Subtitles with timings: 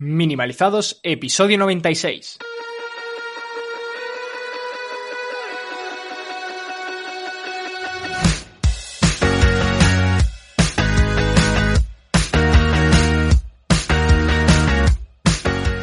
[0.00, 2.38] Minimalizados, episodio 96.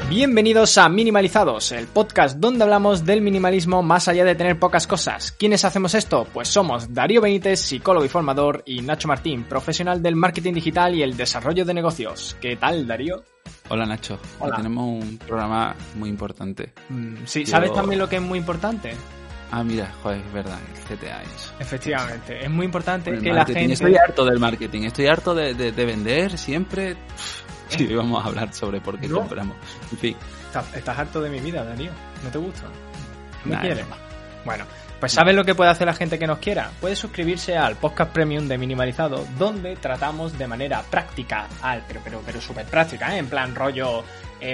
[0.10, 5.34] Bienvenidos a Minimalizados, el podcast donde hablamos del minimalismo más allá de tener pocas cosas.
[5.34, 6.26] ¿Quiénes hacemos esto?
[6.34, 11.04] Pues somos Darío Benítez, psicólogo y formador, y Nacho Martín, profesional del marketing digital y
[11.04, 12.38] el desarrollo de negocios.
[12.40, 13.26] ¿Qué tal, Darío?
[13.70, 14.58] Hola Nacho, Hola.
[14.58, 16.72] tenemos un programa muy importante.
[16.90, 18.94] Mm, Sí, Yo- ¿sabes también lo que es muy importante?
[19.52, 21.54] Ah, mira, joder, es verdad, el CTA y eso.
[21.60, 23.74] Efectivamente, es muy importante El que la gente...
[23.74, 26.96] Estoy harto del marketing, estoy harto de, de- de vender siempre.
[27.68, 29.22] Sí, vamos a hablar sobre por qué No.
[29.22, 29.58] compramos.
[29.92, 31.90] En fin, Estás, estás harto de mi vida, Darío.
[32.24, 32.62] ¿No te gusta?
[33.44, 33.86] ¿No me Nah, quieres?
[34.46, 34.66] Bueno,
[35.06, 36.72] pues ¿sabes lo que puede hacer la gente que nos quiera?
[36.82, 42.22] Puede suscribirse al podcast premium de Minimalizado, donde tratamos de manera práctica, al, pero, pero,
[42.26, 43.20] pero súper práctica, ¿eh?
[43.20, 44.04] en plan rollo,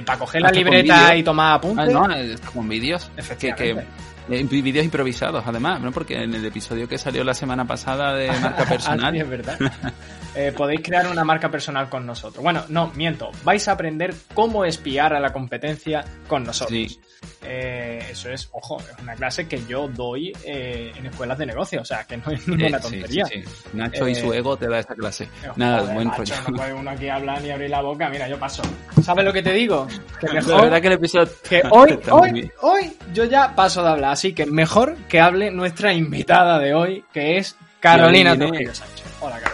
[0.05, 1.93] para coger la libreta y tomar ah, apuntes.
[1.93, 3.05] no, eh, con vídeos.
[3.05, 3.87] Que, que, Efectivamente.
[4.29, 5.91] eh, vídeos improvisados, además, ¿no?
[5.91, 9.01] Porque en el episodio que salió la semana pasada de marca personal.
[9.01, 9.57] Ah, sí, es verdad.
[10.33, 12.41] Eh, podéis crear una marca personal con nosotros.
[12.41, 13.31] Bueno, no, miento.
[13.43, 16.77] Vais a aprender cómo espiar a la competencia con nosotros.
[16.77, 17.01] Sí.
[17.43, 21.81] Eh, eso es, ojo, es una clase que yo doy eh, en escuelas de negocio,
[21.81, 23.25] o sea, que no es ninguna Eh, tontería.
[23.25, 23.49] sí, sí.
[23.73, 25.25] Nacho y Eh, su ego te da esta clase.
[25.25, 26.33] Eh, Nada, joder, buen rollo.
[26.49, 28.09] No puede uno aquí hablar ni abrir la boca.
[28.09, 28.63] Mira, yo paso.
[29.03, 29.85] ¿Sabes lo que te digo?
[30.19, 34.11] Que mejor verdad que el episodio que hoy, hoy, hoy yo ya paso de hablar.
[34.13, 38.81] Así que mejor que hable nuestra invitada de hoy, que es Carolina Sánchez.
[39.19, 39.50] Hola, Carolina.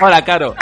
[0.00, 0.54] Hola, Caro.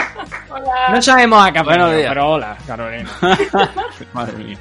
[0.49, 0.89] Hola.
[0.91, 2.09] No sabemos a venido, días.
[2.09, 3.09] pero hola, Carolina.
[4.13, 4.57] Madre mía.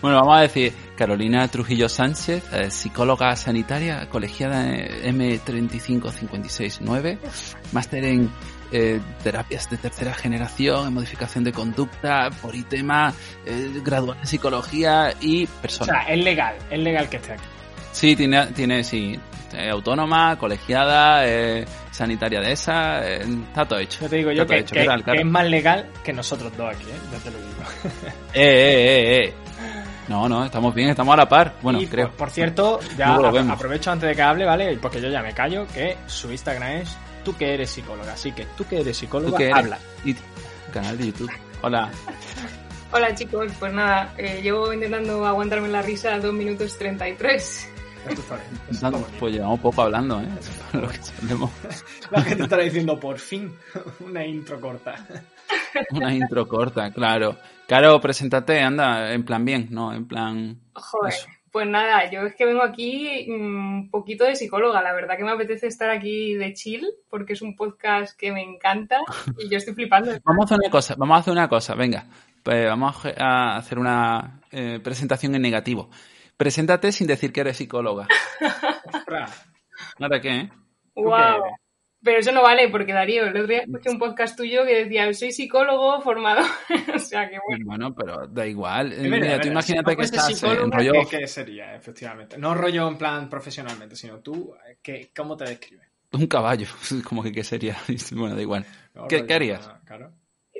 [0.00, 7.18] Bueno, vamos a decir, Carolina Trujillo Sánchez, eh, psicóloga sanitaria, colegiada en M35569,
[7.72, 8.30] máster en
[8.72, 13.12] eh, terapias de tercera generación, en modificación de conducta, por ITEMA,
[13.44, 16.02] eh, graduada en psicología y O persona.
[16.04, 17.44] sea, es legal, es legal que esté aquí.
[17.92, 19.18] Sí, tiene, tiene sí,
[19.52, 24.00] eh, autónoma, colegiada, eh, sanitaria de esa, eh, está todo hecho.
[24.02, 24.74] Yo te digo yo que, hecho.
[24.74, 26.98] que- ¿Qué tal, que es más legal que nosotros dos aquí, ¿eh?
[27.12, 27.62] Yo te lo digo.
[28.34, 29.34] Eh, eh, eh, eh.
[30.08, 31.54] No, no, estamos bien, estamos a la par.
[31.62, 32.08] Bueno, y, creo.
[32.08, 33.14] Por, por cierto, ya
[33.50, 34.76] aprovecho antes de que hable, ¿vale?
[34.80, 38.12] Porque yo ya me callo, que su Instagram es tú que eres psicóloga.
[38.14, 39.78] Así que tú que eres psicóloga, habla.
[40.04, 40.16] Y-
[40.72, 41.30] canal de YouTube.
[41.62, 41.90] Hola.
[42.92, 47.68] Hola chicos, pues nada, eh, llevo intentando aguantarme la risa 2 minutos 33.
[48.04, 48.22] Bonito.
[49.18, 50.28] Pues llevamos poco hablando, ¿eh?
[50.72, 50.98] Lo que
[52.10, 53.52] La gente estará diciendo por fin
[54.00, 54.94] una intro corta.
[55.90, 57.36] Una intro corta, claro.
[57.66, 60.58] Caro, preséntate, anda, en plan bien, no, en plan...
[60.72, 61.26] Joder, Eso.
[61.52, 65.24] pues nada, yo es que vengo aquí mm, un poquito de psicóloga, la verdad que
[65.24, 68.98] me apetece estar aquí de chill, porque es un podcast que me encanta
[69.38, 70.12] y yo estoy flipando.
[70.24, 72.06] Vamos a hacer una cosa, vamos a hacer una cosa, venga.
[72.42, 75.90] Pues vamos a hacer una eh, presentación en negativo.
[76.44, 78.08] Preséntate sin decir que eres psicóloga.
[78.94, 79.46] Ostras,
[79.98, 80.50] ¿Ahora qué, eh?
[80.94, 81.12] ¿tú Wow.
[81.44, 81.50] qué?
[82.02, 85.12] Pero eso no vale, porque Darío, el otro día escuché un podcast tuyo que decía,
[85.12, 86.40] soy psicólogo formado.
[86.94, 87.64] o sea que bueno.
[87.66, 88.88] Bueno, pero da igual.
[88.88, 90.92] Mira, Mira, mira, tú si imagínate no que estás en rollo...
[91.10, 92.38] ¿qué, qué sería, efectivamente?
[92.38, 95.88] No rollo en plan profesionalmente, sino tú, ¿qué, ¿cómo te describes?
[96.12, 96.68] Un caballo,
[97.06, 97.76] como que qué sería.
[98.12, 98.64] Bueno, da igual.
[98.94, 99.70] No, ¿Qué- rollo, qué harías?
[99.84, 100.10] Claro.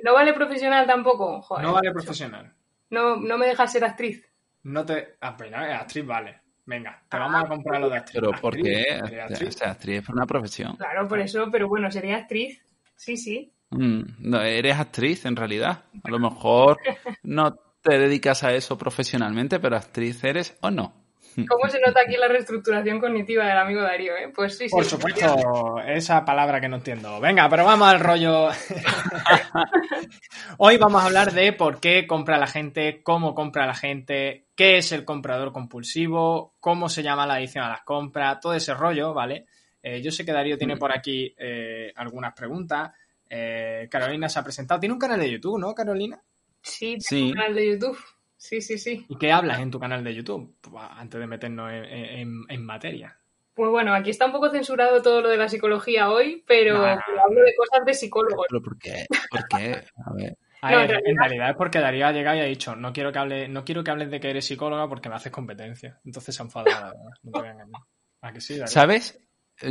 [0.03, 1.65] No vale profesional tampoco, joder.
[1.65, 2.53] No vale profesional.
[2.91, 4.30] No, no me dejas ser actriz.
[4.63, 5.15] No te.
[5.21, 6.39] Ah, pues actriz vale.
[6.65, 8.21] Venga, te vamos a comprar lo de actriz.
[8.21, 9.01] Pero ¿por Actriz, qué?
[9.01, 9.55] O actriz.
[9.55, 10.75] sea, actriz es una profesión.
[10.77, 12.61] Claro, por eso, pero bueno, sería actriz.
[12.95, 13.51] Sí, sí.
[13.71, 15.83] Mm, no, eres actriz en realidad.
[16.03, 16.77] A lo mejor
[17.23, 21.01] no te dedicas a eso profesionalmente, pero actriz eres o no.
[21.47, 24.33] ¿Cómo se nota aquí la reestructuración cognitiva del amigo Darío, eh?
[24.35, 24.75] Pues sí, sí.
[24.75, 27.21] Por supuesto, esa palabra que no entiendo.
[27.21, 28.49] Venga, pero vamos al rollo.
[30.57, 34.77] Hoy vamos a hablar de por qué compra la gente, cómo compra la gente, qué
[34.77, 39.11] es el comprador compulsivo, cómo se llama la adicción a las compras, todo ese rollo,
[39.13, 39.47] ¿vale?
[39.81, 42.91] Eh, yo sé que Darío tiene por aquí eh, algunas preguntas.
[43.27, 44.79] Eh, Carolina se ha presentado.
[44.79, 46.21] Tiene un canal de YouTube, ¿no, Carolina?
[46.61, 47.21] Sí, tengo Sí.
[47.29, 47.97] un canal de YouTube.
[48.37, 49.03] Sí, sí, sí.
[49.09, 50.55] ¿Y qué hablas en tu canal de YouTube?
[50.61, 53.17] Pues, Antes de meternos en, en- en materia.
[53.55, 56.95] Pues bueno, aquí está un poco censurado todo lo de la psicología hoy, pero, No,
[56.95, 58.45] no, pero hablo de cosas de psicólogos.
[58.49, 59.05] ¿Pero por qué?
[59.31, 59.83] ¿Por qué?
[60.05, 60.37] A ver.
[60.61, 62.75] A No, ver, en realidad- en realidad es porque Darío ha llegado y ha dicho,
[62.75, 65.31] no quiero que hable, no quiero que hables de que eres psicóloga porque me haces
[65.31, 65.99] competencia.
[66.05, 67.03] Entonces se ha enfadado, la verdad.
[67.23, 67.81] No te voy a engañar.
[68.21, 68.67] ¿A que sí, Darío?
[68.67, 69.19] ¿Sabes?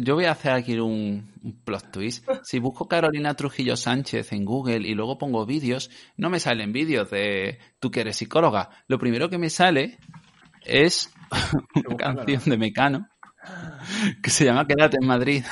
[0.03, 2.29] Yo voy a hacer aquí un, un plot twist.
[2.45, 7.11] Si busco Carolina Trujillo Sánchez en Google y luego pongo vídeos, no me salen vídeos
[7.11, 8.71] de tú que eres psicóloga.
[8.87, 9.99] Lo primero que me sale
[10.65, 11.13] es
[11.87, 13.09] una canción de Mecano
[14.23, 15.45] que se llama Quédate en Madrid.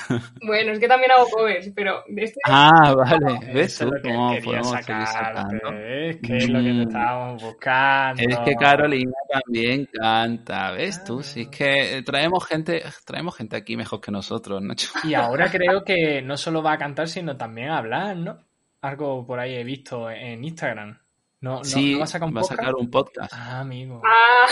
[0.42, 2.02] Bueno, es que también hago covers, pero...
[2.16, 2.38] Este...
[2.46, 3.52] Ah, vale.
[3.52, 5.70] ¿Ves Eso es lo que cómo quería podemos sacando?
[5.72, 6.16] ¿ves?
[6.22, 6.80] Que es lo que te Mm.
[6.82, 8.22] estábamos buscando.
[8.22, 11.22] Es que Carolina también canta, ¿ves tú?
[11.22, 14.90] Si es que traemos gente, traemos gente aquí mejor que nosotros, Nacho.
[15.04, 18.38] Y ahora creo que no solo va a cantar, sino también a hablar, ¿no?
[18.82, 20.98] Algo por ahí he visto en Instagram.
[21.40, 22.60] ¿No, no- Sí, no va a sacar un va a podcast?
[22.60, 23.32] sacar un podcast.
[23.34, 24.02] Ah, amigo.
[24.04, 24.46] Ah,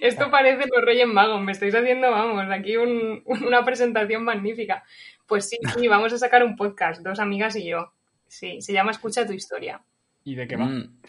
[0.00, 1.40] esto parece los Reyes Magos.
[1.42, 4.84] Me estáis haciendo, vamos, aquí un- una presentación magnífica.
[5.26, 7.92] Pues sí, sí, vamos a sacar un podcast, dos amigas y yo.
[8.26, 9.80] Sí, se llama Escucha tu historia.
[10.24, 10.66] ¿Y de qué va?
[10.66, 11.00] Mm,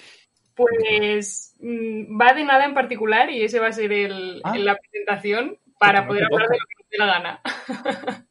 [0.55, 4.57] Pues mm, va de nada en particular y ese va a ser el, Ah.
[4.57, 7.41] la presentación para poder hablar de lo que nos dé la gana.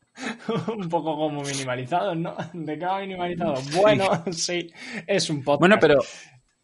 [0.76, 2.36] un poco como minimalizados, ¿no?
[2.52, 3.54] ¿De qué va minimalizado?
[3.80, 4.70] Bueno, sí,
[5.06, 5.60] es un podcast.
[5.60, 5.98] Bueno, pero,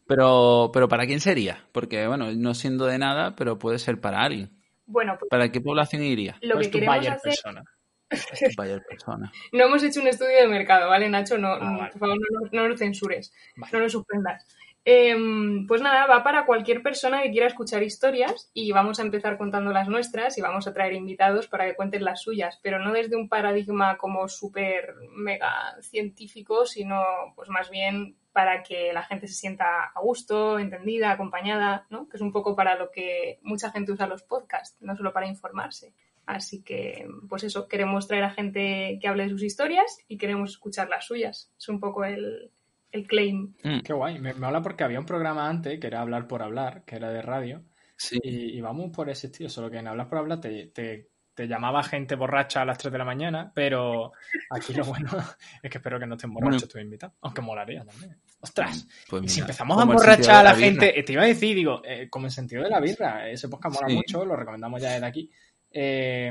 [0.06, 1.64] pero, pero ¿para quién sería?
[1.72, 4.50] Porque, bueno, no siendo de nada, pero puede ser para alguien.
[4.86, 6.36] Bueno, pues ¿Para qué población iría?
[6.42, 6.78] lo Pues que tu
[7.12, 7.30] hacer...
[7.30, 7.62] persona.
[8.58, 9.32] Vaya persona.
[9.52, 11.38] No hemos hecho un estudio de mercado, ¿vale, Nacho?
[11.38, 11.90] No, Ah, vale.
[11.92, 13.72] por favor, no, no- no lo censures, Vale.
[13.72, 14.46] no lo suspendas.
[14.86, 19.38] Em, pues nada, va para cualquier persona que quiera escuchar historias y vamos a empezar
[19.38, 22.92] contando las nuestras y vamos a traer invitados para que cuenten las suyas, pero no
[22.92, 27.02] desde un paradigma como súper mega científico, sino
[27.34, 32.06] pues más bien para que la gente se sienta a gusto, entendida, acompañada, ¿no?
[32.08, 35.28] Que es un poco para lo que mucha gente usa los podcasts, no solo para
[35.28, 35.94] informarse.
[36.26, 40.50] Así que, pues eso, queremos traer a gente que hable de sus historias y queremos
[40.50, 41.52] escuchar las suyas.
[41.56, 42.50] Es un poco el,
[42.94, 43.54] el claim.
[43.62, 44.18] Mm, Qué guay.
[44.20, 47.10] Me, me habla porque había un programa antes que era Hablar por Hablar, que era
[47.10, 47.62] de radio,
[47.96, 48.18] sí.
[48.22, 51.48] y, y vamos por ese estilo, solo que en Hablar por Hablar te, te, te
[51.48, 54.12] llamaba gente borracha a las 3 de la mañana, pero
[54.50, 55.10] aquí lo bueno
[55.62, 56.68] es que espero que no estén borrachos Bueno.
[56.72, 58.16] tus invitados, aunque molaría también.
[58.40, 58.86] ¡Ostras!
[59.08, 61.82] Pues Y si empezamos a emborrachar a la, gente, eh, te iba a decir, digo,
[61.84, 63.96] eh, como el sentido de la birra, ese podcast mola Sí.
[63.96, 65.30] mucho, lo recomendamos ya desde aquí.
[65.70, 66.30] Eh,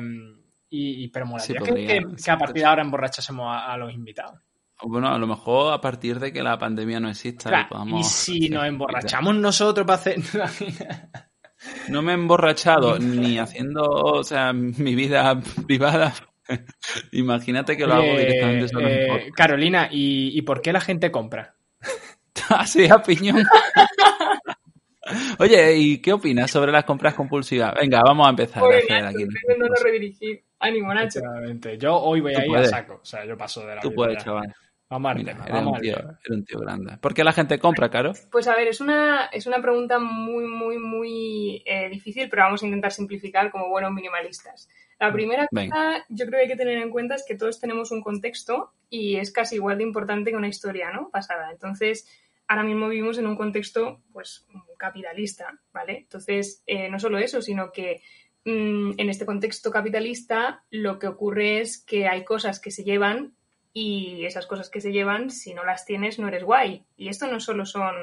[0.70, 3.46] y, y- pero molaría Sí, que- podría, que, sí, que a partir de ahora emborrachásemos
[3.48, 4.40] a, a los invitados.
[4.86, 8.00] Bueno, a lo mejor a partir de que la pandemia no exista, Claro, le podamos
[8.00, 10.18] y si nos emborrachamos nosotros para hacer...
[11.90, 16.14] No me he emborrachado ni haciendo, o sea, mi vida privada.
[17.14, 19.32] Imagínate que lo hago Oye, directamente solo en eh.
[19.34, 21.56] Carolina, ¿y, ¿y por qué la gente compra?
[22.50, 23.46] Así a piñón.
[25.40, 27.74] Oye, ¿y qué opinas sobre las compras compulsivas?
[27.76, 29.24] Venga, vamos a empezar a Pobre hacer Nacho, aquí.
[29.24, 30.44] estoy intentando redirigir.
[30.60, 31.20] Ánimo, Nacho.
[31.78, 33.00] Yo hoy voy a ir a saco.
[33.02, 34.54] O sea, yo paso de la Tú puedes, chaval.
[35.00, 36.98] Mira, eres vamos un tío, eres un tío grande.
[36.98, 38.14] ¿Por qué la gente compra, Caro?
[38.32, 42.64] Pues a ver, es una, es una pregunta muy, muy, muy eh, difícil, pero vamos
[42.64, 44.70] a intentar simplificar como buenos minimalistas.
[45.00, 45.76] La primera Venga.
[45.76, 48.72] cosa yo creo que hay que tener en cuenta es que todos tenemos un contexto
[48.90, 51.10] y es casi igual de importante que una historia, ¿no?
[51.10, 51.52] Pasada.
[51.52, 52.08] Entonces,
[52.48, 54.46] ahora mismo vivimos en un contexto, pues,
[54.78, 55.98] capitalista, ¿vale?
[55.98, 58.02] Entonces, eh, no solo eso, sino que
[58.46, 63.34] mm, en este contexto capitalista lo que ocurre es que hay cosas que se llevan
[63.76, 66.86] y esas cosas que se llevan, si no las tienes, no eres guay.
[66.96, 67.96] Y esto no solo son,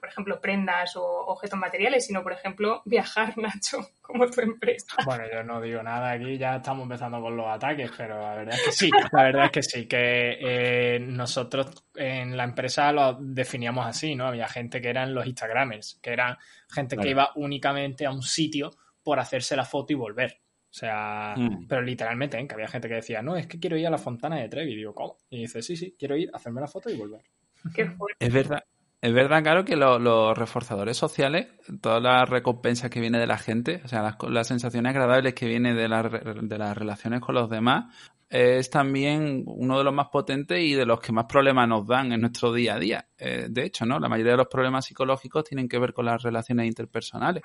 [0.00, 4.96] por ejemplo, prendas o objetos materiales, sino, por ejemplo, viajar, Nacho, como tu empresa.
[5.04, 8.54] Bueno, yo no digo nada aquí, ya estamos empezando con los ataques, pero la verdad
[8.56, 13.16] es que sí, la verdad es que sí, que eh, nosotros en la empresa lo
[13.20, 14.26] definíamos así, ¿no?
[14.26, 16.36] Había gente que eran los Instagramers, que eran
[16.68, 18.72] gente que iba únicamente a un sitio
[19.04, 20.43] por hacerse la foto y volver.
[20.74, 21.68] O sea, Mm.
[21.68, 22.48] pero literalmente, ¿eh?
[22.48, 24.72] que había gente que decía, no, es que quiero ir a la fontana de Trevi.
[24.72, 25.18] Y digo, ¿cómo?
[25.30, 27.22] Y dice, sí, sí, quiero ir, hacerme la foto y volver.
[27.72, 28.26] Qué fuerte.
[28.26, 28.64] Es verdad.
[29.00, 31.46] Es verdad, claro, que lo- los reforzadores sociales,
[31.80, 35.74] todas las recompensas que viene de la gente, o sea, las, sensaciones agradables que viene
[35.74, 37.94] de, las re- de las relaciones con los demás,
[38.30, 42.12] es también uno de los más potentes y de los que más problemas nos dan
[42.12, 43.06] en nuestro día a día.
[43.18, 44.00] Eh, de hecho, ¿no?
[44.00, 47.42] La mayoría de los problemas psicológicos tienen que ver con las relaciones interpersonales.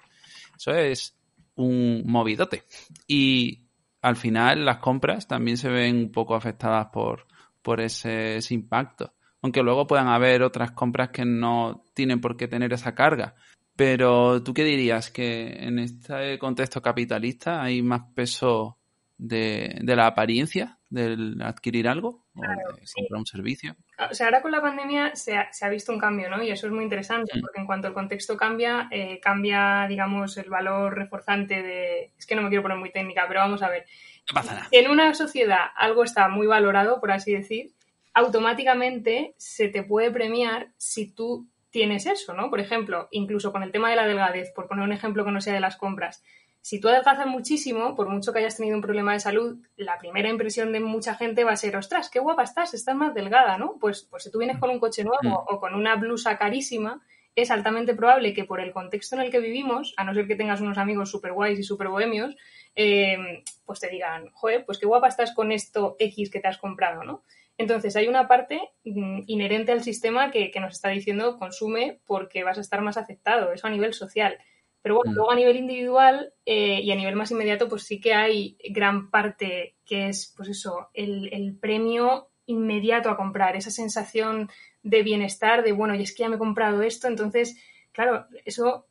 [0.58, 1.16] Eso es
[1.60, 2.64] un movidote.
[3.08, 3.68] Y
[4.02, 7.28] al final las compras también se ven un poco afectadas por,
[7.62, 9.14] por ese, ese impacto.
[9.42, 13.36] Aunque luego puedan haber otras compras que no tienen por qué tener esa carga.
[13.76, 18.79] Pero tú qué dirías que en este contexto capitalista hay más peso
[19.20, 22.94] de, de la apariencia, del adquirir algo o de sí.
[22.96, 23.76] comprar un servicio.
[24.10, 26.42] O sea, ahora con la pandemia se ha, se ha visto un cambio, ¿no?
[26.42, 27.42] Y eso es muy interesante, Mm.
[27.42, 32.14] porque en cuanto el contexto cambia, eh, cambia, digamos, el valor reforzante de...
[32.18, 33.86] Es que no me quiero poner muy técnica, pero vamos a ver.
[34.30, 34.68] No pasa nada.
[34.72, 37.74] en una sociedad algo está muy valorado, por así decir,
[38.14, 42.50] automáticamente se te puede premiar si tú tienes eso, ¿no?
[42.50, 45.42] Por ejemplo, incluso con el tema de la delgadez, por poner un ejemplo que no
[45.42, 46.24] sea de las compras.
[46.62, 50.30] Si tú adelgazas muchísimo, por mucho que hayas tenido un problema de salud, la primera
[50.30, 53.78] impresión de mucha gente va a ser, ostras, qué guapa estás, estás más delgada, ¿no?
[53.80, 57.02] Pues, pues si tú vienes con un coche nuevo o con una blusa carísima,
[57.36, 60.36] es altamente probable que por el contexto en el que vivimos, a no ser que
[60.36, 62.36] tengas unos amigos súper guays y súper bohemios,
[62.76, 66.58] eh, pues te digan, joder, pues qué guapa estás con esto X que te has
[66.58, 67.24] comprado, ¿no?
[67.58, 72.58] Entonces hay una parte mm, inherente al sistema que, nos está diciendo consume porque vas
[72.58, 74.38] a estar más afectado, eso a nivel social.
[74.82, 75.16] Pero bueno, mm.
[75.16, 79.10] luego a nivel individual eh, y a nivel más inmediato, pues sí que hay gran
[79.10, 84.50] parte que es, pues eso, el, el premio inmediato a comprar, esa sensación
[84.82, 87.58] de bienestar, de bueno, y es que ya me he comprado esto, entonces,
[87.92, 88.88] claro, eso,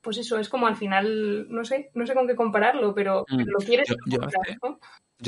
[0.00, 3.42] pues eso, es como al final, no sé, no sé con qué compararlo, pero mm.
[3.46, 4.20] lo quieres yo, yo,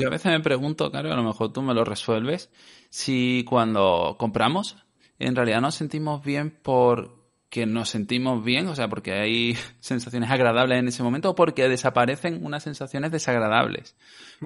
[0.07, 2.51] a veces, me pregunto, claro, a lo mejor tú me lo resuelves,
[2.89, 4.77] si cuando compramos,
[5.19, 7.14] en realidad nos sentimos bien por
[7.49, 11.69] que nos sentimos bien, o sea, porque hay sensaciones agradables en ese momento o porque
[11.69, 13.95] desaparecen unas sensaciones desagradables.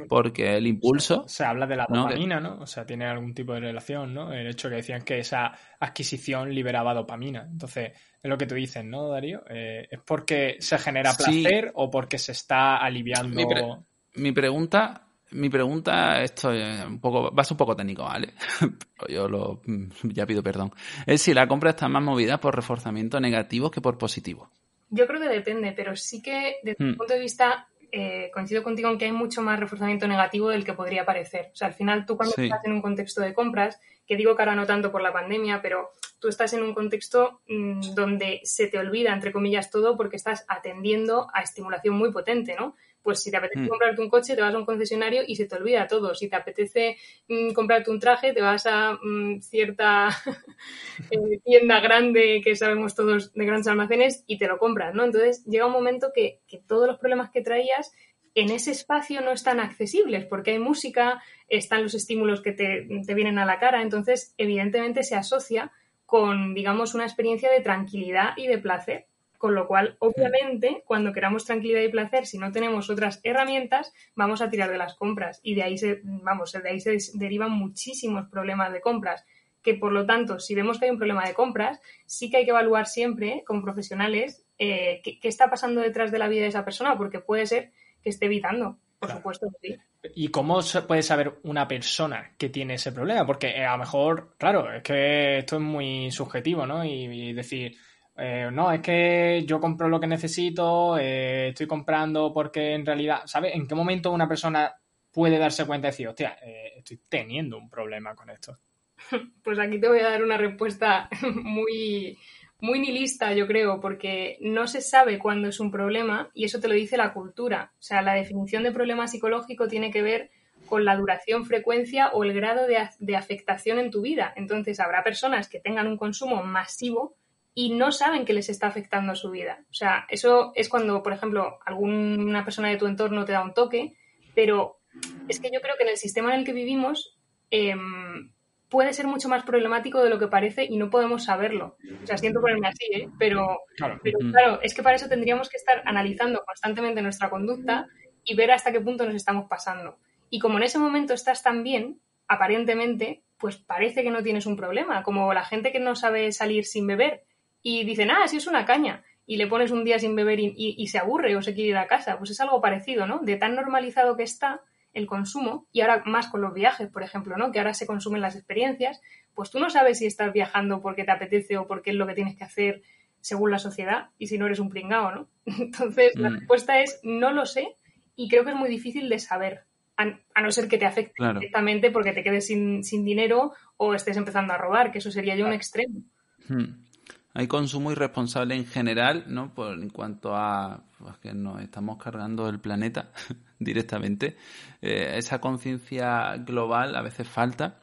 [0.07, 1.27] Porque el impulso...
[1.27, 2.59] Se, habla de la dopamina, ¿no?
[2.59, 4.31] O sea, tiene algún tipo de relación, ¿no?
[4.31, 7.47] El hecho que decían que esa adquisición liberaba dopamina.
[7.51, 9.43] Entonces, es lo que tú dices, ¿no, Darío?
[9.49, 13.85] Eh, ¿Es porque se genera placer o porque se está aliviando...
[14.15, 18.33] mi pregunta mi pregunta, esto es un poco, va a ser un poco técnico, ¿vale?
[19.09, 19.61] Yo lo,
[20.03, 20.71] ya pido perdón.
[21.05, 24.49] Es si la compra está más movida por reforzamiento negativo que por positivo.
[24.89, 26.97] Yo creo que depende, pero sí que desde mi hmm.
[26.97, 30.73] punto de vista eh, coincido contigo en que hay mucho más reforzamiento negativo del que
[30.73, 31.49] podría parecer.
[31.53, 34.41] O sea, al final tú cuando estás en un contexto de compras, que digo que
[34.41, 38.65] ahora no tanto por la pandemia, pero tú estás en un contexto mm, donde se
[38.65, 42.75] te olvida, entre comillas, todo porque estás atendiendo a estimulación muy potente, ¿no?
[43.03, 43.67] Pues si te apetece mm.
[43.67, 46.15] comprarte un coche, te vas a un concesionario y se te olvida todo.
[46.15, 46.97] Si te apetece
[47.27, 48.99] mm, comprarte un traje, te vas a
[49.41, 50.09] cierta
[51.11, 55.03] eh, tienda grande que sabemos todos de grandes almacenes y te lo compras, ¿no?
[55.03, 57.93] Entonces llega un momento que, todos los problemas que traías
[58.35, 63.13] en ese espacio no están accesibles porque hay música, están los estímulos que te, te
[63.13, 65.71] vienen a la cara, entonces evidentemente se asocia
[66.09, 69.05] con, digamos, una experiencia de tranquilidad y de placer.
[69.37, 74.41] Con lo cual, obviamente, cuando queramos tranquilidad y placer, si no tenemos otras herramientas, vamos
[74.41, 75.39] a tirar de las compras.
[75.43, 79.23] Y de ahí se, vamos, de ahí se derivan muchísimos problemas de compras.
[79.61, 82.43] Que por lo tanto, si vemos que hay un problema de compras, sí que hay
[82.43, 86.65] que evaluar siempre con profesionales eh, qué, está pasando detrás de la vida de esa
[86.65, 87.71] persona, porque puede ser
[88.01, 89.75] que esté evitando, por supuesto sí.
[90.15, 93.25] ¿Y cómo puede saber una persona que tiene ese problema?
[93.25, 96.85] Porque eh, a lo mejor, claro, es que esto es muy subjetivo, ¿no?
[96.85, 97.77] y decir,
[98.21, 103.21] eh, no, es que yo compro lo que necesito, eh, estoy comprando porque en realidad,
[103.25, 103.55] ¿sabes?
[103.55, 104.75] ¿En qué momento una persona
[105.09, 108.59] puede darse cuenta y decir, hostia, eh, estoy teniendo un problema con esto?
[109.41, 111.07] Pues aquí te voy a dar una respuesta
[111.43, 112.17] muy,
[112.61, 116.67] muy nihilista, yo creo, porque no se sabe cuándo es un problema y eso te
[116.67, 117.71] lo dice la cultura.
[117.79, 120.31] O sea, la definición de problema psicológico tiene que ver
[120.65, 124.33] con la duración, frecuencia o el grado de afectación en tu vida.
[124.35, 127.15] Entonces, habrá personas que tengan un consumo masivo
[127.53, 129.65] y no saben que les está afectando su vida.
[129.69, 133.53] O sea, eso es cuando, por ejemplo, alguna persona de tu entorno te da un
[133.53, 133.95] toque,
[134.33, 134.79] pero
[135.27, 137.17] es que yo creo que en el sistema en el que vivimos
[137.51, 138.31] em,
[138.69, 141.77] puede ser mucho más problemático de lo que parece y no podemos saberlo.
[142.03, 143.09] O sea, siento ponerme así, ¿eh?
[143.17, 143.99] pero, claro.
[144.03, 147.87] pero claro, es que para eso tendríamos que estar analizando constantemente nuestra conducta
[148.23, 149.97] y ver hasta qué punto nos estamos pasando.
[150.29, 154.55] Y como en ese momento estás tan bien, aparentemente, pues parece que no tienes un
[154.55, 157.23] problema, como la gente que no sabe salir sin beber
[157.61, 160.87] y dicen, ah, sí es una caña, y le pones un día sin beber y,
[160.87, 163.19] se aburre o se quiere ir a casa, pues es algo parecido, ¿no?
[163.19, 164.61] De tan normalizado que está
[164.93, 167.51] el consumo, y ahora más con los viajes, por ejemplo, ¿no?
[167.51, 169.01] Que ahora se consumen las experiencias,
[169.33, 172.15] pues tú no sabes si estás viajando porque te apetece o porque es lo que
[172.15, 172.81] tienes que hacer
[173.21, 175.29] según la sociedad, y si no eres un pringao, ¿no?
[175.45, 176.33] Entonces, la mm.
[176.39, 177.75] respuesta es no lo sé,
[178.15, 179.65] y creo que es muy difícil de saber,
[179.97, 184.53] a, no ser que te afecte directamente porque te quedes sin, dinero o estés empezando
[184.53, 186.03] a robar, que eso sería ya un extremo.
[186.47, 186.88] Hmm.
[187.33, 189.53] Hay consumo irresponsable en general, ¿no?
[189.53, 193.11] Por, en cuanto a pues, que nos estamos cargando el planeta
[193.59, 194.37] directamente.
[194.81, 197.79] Eh, esa conciencia global a veces falta.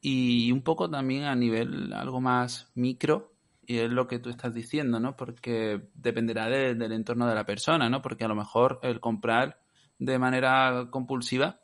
[0.00, 3.32] Y un poco también a nivel algo más micro,
[3.66, 5.16] y es lo que tú estás diciendo, ¿no?
[5.16, 8.00] Porque dependerá del entorno de la persona, ¿no?
[8.00, 9.60] Porque a lo mejor el comprar
[9.98, 11.60] de manera compulsiva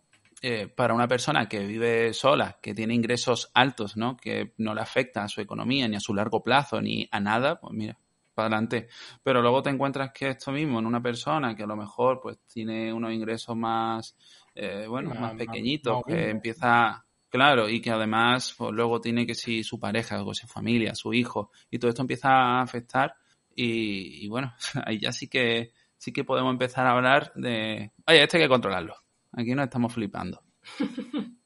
[0.46, 4.14] eh, para una persona que vive sola, que tiene ingresos altos, ¿no?
[4.14, 7.58] Que no le afecta a su economía, ni a su largo plazo, ni a nada,
[7.58, 7.98] pues mira,
[8.34, 8.88] para adelante.
[9.22, 12.40] Pero luego te encuentras que esto mismo en una persona que a lo mejor pues
[12.46, 14.18] tiene unos ingresos más,
[14.54, 19.64] eh, bueno, más, pequeñitos, que empieza, claro, y que además pues luego tiene que si
[19.64, 23.14] su pareja, o su familia, su hijo, y todo esto empieza a afectar
[23.56, 24.52] y, y bueno,
[24.84, 28.48] ahí ya sí que sí que podemos empezar a hablar de, oye, este hay que
[28.50, 29.03] controlarlo.
[29.36, 30.42] Aquí no estamos flipando.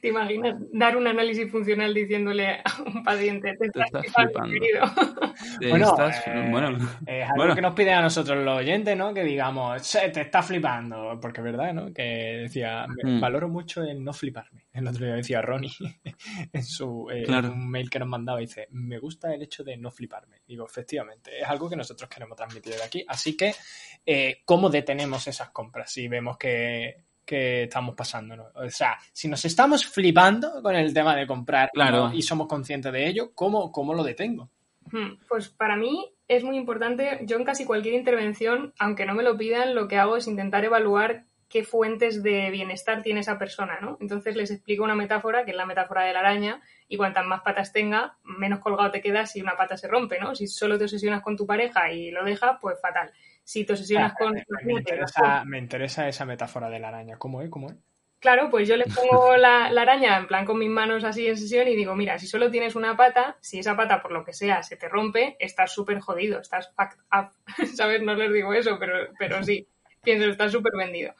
[0.00, 4.54] ¿Te imaginas dar un análisis funcional diciéndole a un paciente, te estás, flipando,
[5.60, 5.96] bueno,
[6.50, 9.14] bueno, es algo que nos piden a nosotros los oyentes, ¿no?
[9.14, 11.92] Que digamos, te está flipando, porque es verdad, ¿no?
[11.92, 13.20] Que decía, mm.
[13.20, 14.66] valoro mucho el no fliparme.
[14.72, 15.72] El otro día decía Ronnie
[16.52, 19.90] en su eh, un mail que nos mandaba, dice, me gusta el hecho de no
[19.90, 20.42] fliparme.
[20.46, 23.04] Digo, efectivamente, es algo que nosotros queremos transmitir de aquí.
[23.08, 23.54] Así que,
[24.04, 28.50] eh, ¿cómo detenemos esas compras si vemos que que estamos pasando.
[28.56, 31.70] O sea, si nos estamos flipando con el tema de comprar
[32.12, 34.50] y somos conscientes de ello, ¿cómo, cómo lo detengo?
[34.90, 39.22] Hmm, pues para mí es muy importante, yo en casi cualquier intervención, aunque no me
[39.22, 43.78] lo pidan, lo que hago es intentar evaluar qué fuentes de bienestar tiene esa persona,
[43.80, 43.96] ¿no?
[44.00, 47.42] Entonces les explico una metáfora, que es la metáfora de la araña, y cuantas más
[47.42, 50.34] patas tenga, menos colgado te quedas si una pata se rompe, ¿no?
[50.34, 53.12] Si solo te obsesionas con tu pareja y lo dejas, pues fatal
[53.50, 54.32] si te obsesionas con...
[55.44, 57.16] Me interesa, esa metáfora de la araña.
[57.18, 57.50] ¿Cómo es?
[57.50, 57.76] ¿Cómo es?
[58.20, 61.66] Claro, pues yo le pongo la, araña en plan con mis manos así en sesión
[61.66, 64.62] y digo, mira, si solo tienes una pata, si esa pata por lo que sea
[64.62, 67.32] se te rompe, estás súper jodido, estás fucked up.
[67.74, 68.02] ¿Sabes?
[68.02, 69.66] No les digo eso, pero, pero sí,
[70.04, 71.14] pienso, estás súper vendido.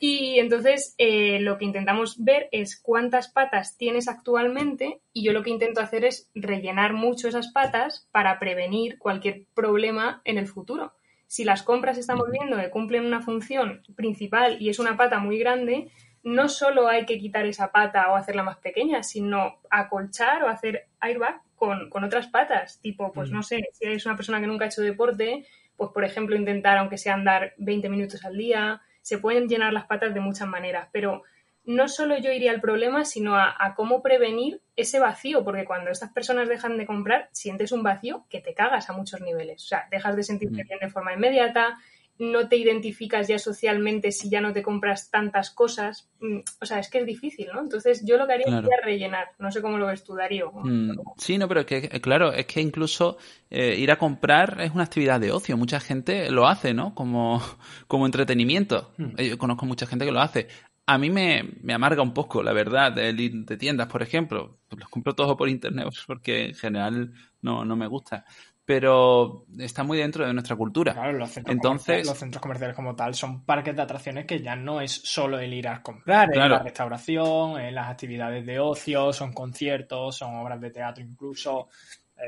[0.00, 5.44] Y entonces eh, lo que intentamos ver es cuántas patas tienes actualmente y yo lo
[5.44, 10.97] que intento hacer es rellenar mucho esas patas para prevenir cualquier problema en el futuro
[11.28, 15.38] si las compras estamos viendo que cumplen una función principal y es una pata muy
[15.38, 15.92] grande,
[16.24, 20.88] no solo hay que quitar esa pata o hacerla más pequeña, sino acolchar o hacer
[21.00, 22.80] airbag con, otras patas.
[22.80, 26.04] Tipo, pues no sé, si eres una persona que nunca ha hecho deporte, pues por
[26.04, 30.20] ejemplo intentar, aunque sea andar 20 minutos al día, se pueden llenar las patas de
[30.20, 31.24] muchas maneras, pero
[31.68, 36.10] no solo yo iría al problema, sino a, cómo prevenir ese vacío, porque cuando estas
[36.10, 39.64] personas dejan de comprar, sientes un vacío que te cagas a muchos niveles.
[39.64, 40.66] O sea, dejas de sentirte mm.
[40.66, 41.76] bien de forma inmediata,
[42.18, 46.08] no te identificas ya socialmente si ya no te compras tantas cosas.
[46.20, 47.60] Mm, o sea, es que es difícil, ¿no?
[47.60, 49.28] Entonces yo lo que haría sería rellenar.
[49.38, 50.50] No sé cómo lo ves tú, Darío.
[50.54, 53.18] Mm, sí, no, pero es que, claro, es que incluso
[53.50, 55.58] eh, ir a comprar es una actividad de ocio.
[55.58, 56.94] Mucha gente lo hace, ¿no?
[56.94, 57.42] Como,
[57.86, 58.94] como entretenimiento.
[58.96, 60.48] Yo conozco mucha gente que lo hace
[60.88, 64.56] a mí me, amarga un poco, la verdad, el ir de tiendas, por ejemplo.
[64.74, 68.24] Los compro todos por internet porque en general no, me gusta.
[68.64, 70.94] Pero está muy dentro de nuestra cultura.
[70.94, 74.56] Claro, los centros, Entonces, los centros comerciales como tal son parques de atracciones que ya
[74.56, 79.12] no es solo el ir a comprar, es la restauración, es las actividades de ocio,
[79.12, 81.68] son conciertos, son obras de teatro incluso.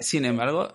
[0.00, 0.68] Sin embargo,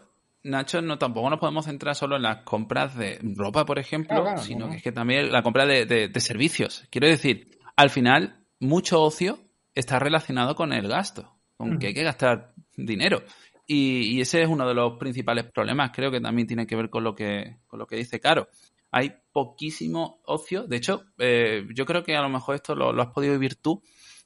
[0.44, 4.70] Nacho, no tampoco nos podemos centrar solo en las compras de ropa, por ejemplo, sino
[4.70, 6.86] que es que también la compra de, de, servicios.
[6.92, 9.40] Quiero decir, al final, mucho ocio
[9.74, 13.24] está relacionado con el gasto, con que hay que gastar dinero.
[13.68, 15.92] Y, ese es uno de los principales problemas.
[15.94, 18.48] Creo que también tiene que ver con lo que, con lo que dice Caro.
[18.92, 20.68] Hay poquísimo ocio.
[20.68, 23.82] De hecho, eh, yo creo que a lo mejor esto lo, has podido vivir tú.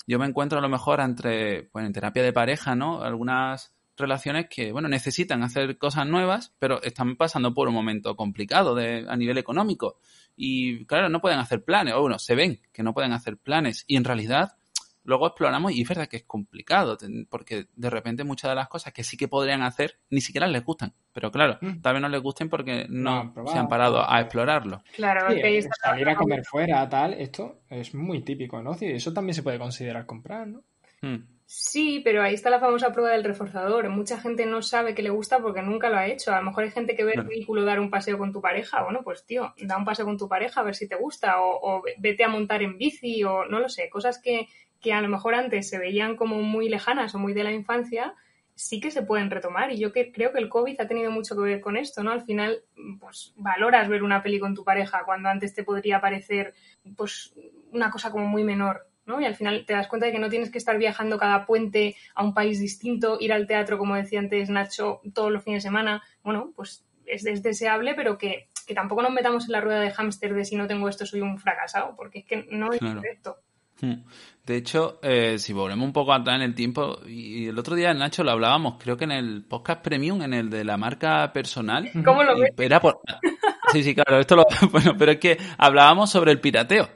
[0.05, 3.01] Yo me encuentro a lo mejor entre, pues en terapia de pareja, ¿no?
[3.01, 8.75] Algunas relaciones que, bueno, necesitan hacer cosas nuevas, pero están pasando por un momento complicado
[8.75, 9.99] de, a nivel económico.
[10.35, 13.83] Y claro, no pueden hacer planes, o bueno, se ven que no pueden hacer planes.
[13.87, 14.55] Y en realidad,
[15.03, 16.97] luego exploramos y es verdad que es complicado,
[17.29, 20.63] porque de repente muchas de las cosas que sí que podrían hacer ni siquiera les
[20.63, 20.93] gustan.
[21.11, 21.81] Pero claro, mm.
[21.81, 24.83] tal vez no les gusten porque no, se han parado a explorarlo.
[24.95, 28.75] Claro, eh, salir a comer fuera, tal, esto es muy típico, ¿no?
[28.79, 30.63] Eso también se puede considerar comprar, ¿no?
[31.01, 31.38] Mm.
[31.51, 33.89] Sí, pero ahí está la famosa prueba del reforzador.
[33.89, 36.31] Mucha gente no sabe que le gusta porque nunca lo ha hecho.
[36.31, 38.83] A lo mejor hay gente que ve el ridículo dar un paseo con tu pareja.
[38.83, 41.41] Bueno, pues tío, da un paseo con tu pareja a ver si te gusta.
[41.41, 43.89] O, vete a montar en bici o no lo sé.
[43.89, 44.47] Cosas que,
[44.79, 48.13] que a lo mejor antes se veían como muy lejanas o muy de la infancia,
[48.53, 49.71] sí que se pueden retomar.
[49.71, 52.11] Y yo que, creo que el COVID ha tenido mucho que ver con esto, ¿no?
[52.11, 52.61] Al final,
[52.99, 56.53] pues valoras ver una peli con tu pareja cuando antes te podría parecer,
[56.95, 57.33] pues,
[57.71, 58.88] una cosa como muy menor.
[59.19, 61.95] Y al final te das cuenta de que no tienes que estar viajando cada puente
[62.13, 65.67] a un país distinto, ir al teatro, como decía antes Nacho, todos los fines de
[65.67, 66.03] semana.
[66.23, 70.45] Bueno, pues es, deseable, pero que, tampoco nos metamos en la rueda de hámster de
[70.45, 73.37] si no tengo esto soy un fracasado, porque es que no es correcto.
[73.81, 74.03] Hmm.
[74.45, 77.93] De hecho, eh, si volvemos un poco atrás en el tiempo, y el otro día,
[77.93, 81.89] Nacho, lo hablábamos, creo que en el podcast premium, en el de la marca personal.
[82.03, 82.51] ¿Cómo lo ves?
[83.71, 84.45] Sí, sí, claro, esto lo...
[84.71, 86.89] Bueno, pero es que hablábamos sobre el pirateo.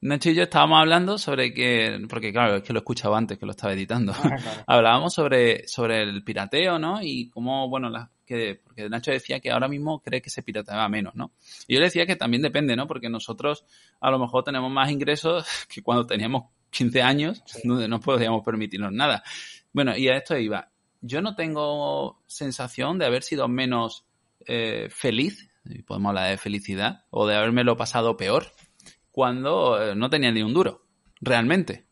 [0.00, 3.36] Nacho y yo estábamos hablando sobre que, porque claro, es que lo he escuchado antes,
[3.36, 4.12] que lo estaba editando.
[4.14, 7.02] Ah, hablábamos sobre, sobre el pirateo, ¿no?
[7.02, 10.88] Y cómo, bueno, la, que, porque Nacho decía que ahora mismo cree que se pirateaba
[10.88, 11.32] menos, ¿no?
[11.66, 12.86] Y yo le decía que también depende, ¿no?
[12.86, 13.64] Porque nosotros
[14.00, 18.92] a lo mejor tenemos más ingresos que cuando teníamos 15 años, donde no podíamos permitirnos
[18.92, 19.24] nada.
[19.72, 20.70] Bueno, y a esto iba.
[21.00, 24.04] Yo no tengo sensación de haber sido menos
[24.46, 25.50] eh, feliz,
[25.86, 28.46] podemos hablar de felicidad, o de haberme lo pasado peor
[29.18, 30.84] cuando eh, no tenía ni un duro,
[31.20, 31.86] realmente.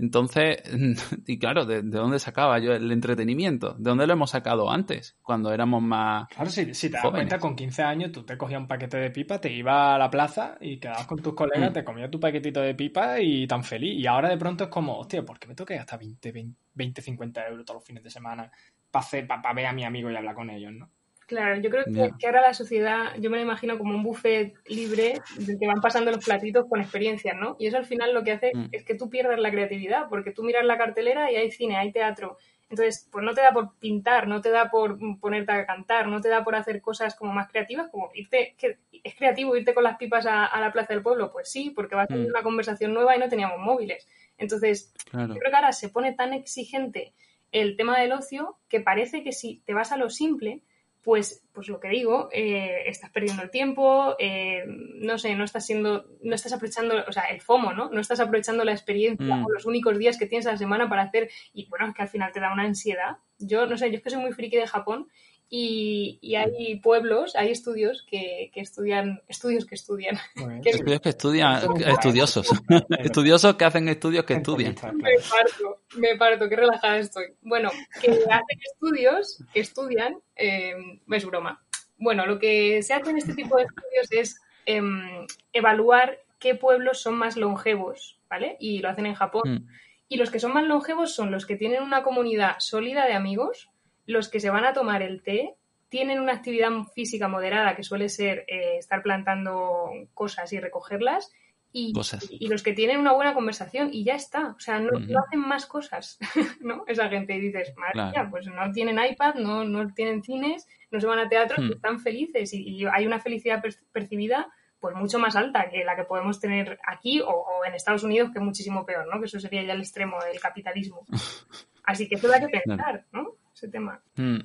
[0.00, 0.64] Entonces,
[1.28, 3.74] y claro, ¿de, dónde sacaba yo el entretenimiento?
[3.74, 5.16] ¿De dónde lo hemos sacado antes?
[5.22, 6.26] Cuando éramos más.
[6.26, 9.12] Claro, si, si te das cuenta, con 15 años tú te cogías un paquete de
[9.12, 11.74] pipa, te ibas a la plaza y quedabas con tus colegas, mm.
[11.74, 13.94] te comías tu paquetito de pipa y tan feliz.
[13.96, 16.32] Y ahora de pronto es como, hostia, ¿por qué me toque hasta 20,
[16.74, 18.50] 20, 50 euros todos los fines de semana
[18.90, 20.90] para para ver a mi amigo y hablar con ellos, ¿no?
[21.26, 25.20] Claro, yo creo que, ahora la sociedad, yo me lo imagino como un buffet libre
[25.36, 27.56] del que van pasando los platitos con experiencias, ¿no?
[27.58, 28.68] Y eso al final lo que hace mm.
[28.70, 31.90] es que tú pierdas la creatividad, porque tú miras la cartelera y hay cine, hay
[31.90, 32.36] teatro.
[32.70, 36.20] Entonces, pues no te da por pintar, no te da por ponerte a cantar, no
[36.20, 39.82] te da por hacer cosas como más creativas, como irte, que es creativo irte con
[39.82, 42.30] las pipas a, la plaza del pueblo, pues sí, porque va a tener mm.
[42.30, 44.06] una conversación nueva y no teníamos móviles.
[44.38, 47.14] Entonces, yo creo que ahora se pone tan exigente
[47.50, 50.62] el tema del ocio que parece que si te vas a lo simple,
[51.06, 55.64] pues, pues lo que digo, eh, estás perdiendo el tiempo, eh, no sé, no estás
[55.64, 57.88] siendo, no estás aprovechando, o sea, el FOMO, ¿no?
[57.90, 59.46] No estás aprovechando la experiencia mm.
[59.46, 62.02] o los únicos días que tienes a la semana para hacer, y bueno, es que
[62.02, 63.18] al final te da una ansiedad.
[63.38, 65.06] Yo, no sé, yo es que soy muy friki de Japón
[65.48, 70.18] y, hay pueblos, hay estudios que, estudian, estudios que estudian.
[70.64, 72.50] estudios que estudian, estudiosos.
[72.98, 74.74] estudiosos que hacen estudios que estudian.
[74.94, 77.26] Me parto, me parto, qué relajada estoy.
[77.42, 80.74] Bueno, que hacen estudios que estudian, eh,
[81.08, 81.62] es broma.
[81.98, 87.00] Bueno, lo que se hace en este tipo de estudios es em, evaluar qué pueblos
[87.00, 88.56] son más longevos, ¿vale?
[88.58, 89.42] Y lo hacen en Japón.
[89.48, 89.68] Mm.
[90.08, 93.70] Y los que son más longevos son los que tienen una comunidad sólida de amigos,
[94.06, 95.54] los que se van a tomar el té
[95.88, 101.30] tienen una actividad física moderada que suele ser eh, estar plantando cosas y recogerlas
[101.72, 101.92] y,
[102.30, 105.66] y, los que tienen una buena conversación y ya está, o sea, no, hacen más
[105.66, 106.18] cosas,
[106.60, 106.84] ¿no?
[106.86, 111.00] Esa gente y dices, madre mía, pues no tienen iPad, no, no tienen cines, no
[111.00, 111.72] se van a teatro, hmm.
[111.72, 114.48] están felices y, hay una felicidad percibida
[114.80, 118.30] pues mucho más alta que la que podemos tener aquí o, o, en Estados Unidos,
[118.32, 119.20] que es muchísimo peor, ¿no?
[119.20, 121.04] Que eso sería ya el extremo del capitalismo.
[121.84, 123.34] Así que eso da que pensar, ¿no?
[123.56, 124.02] Ese tema.
[124.16, 124.38] Mm,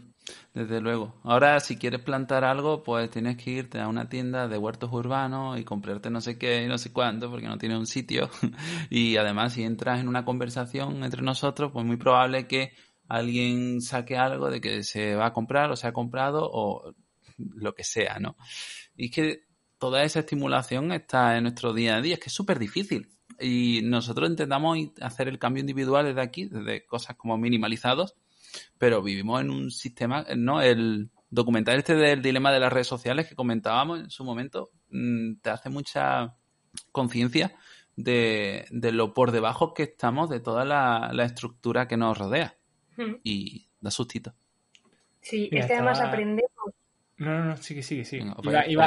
[0.53, 1.19] desde luego.
[1.23, 5.59] Ahora, si quieres plantar algo, pues tienes que irte a una tienda de huertos urbanos
[5.59, 8.29] y comprarte no sé qué y no sé cuánto, porque no tiene un sitio.
[8.89, 12.71] y además, si entras en una conversación entre nosotros, pues muy probable que
[13.09, 16.93] alguien saque algo de que se va a comprar o se ha comprado o
[17.37, 18.37] lo que sea, ¿no?
[18.95, 19.43] Y es que
[19.77, 23.09] toda esa estimulación está en nuestro día a día, es que es súper difícil.
[23.39, 28.15] Y nosotros intentamos hacer el cambio individual desde aquí, desde cosas como minimalizados,
[28.77, 30.61] pero vivimos en un sistema, ¿no?
[30.61, 35.35] El documental este del dilema de las redes sociales que comentábamos en su momento, mm,
[35.41, 36.35] te hace mucha
[36.91, 37.55] conciencia
[37.95, 42.55] de, lo por debajo que estamos de toda la, estructura que nos rodea.
[42.97, 43.15] Hmm.
[43.23, 44.33] Y da sustito.
[45.21, 46.51] Sí, es que además aprendemos.
[47.17, 48.25] No, no, no, sigue, sigue, sigue.
[48.67, 48.85] iba,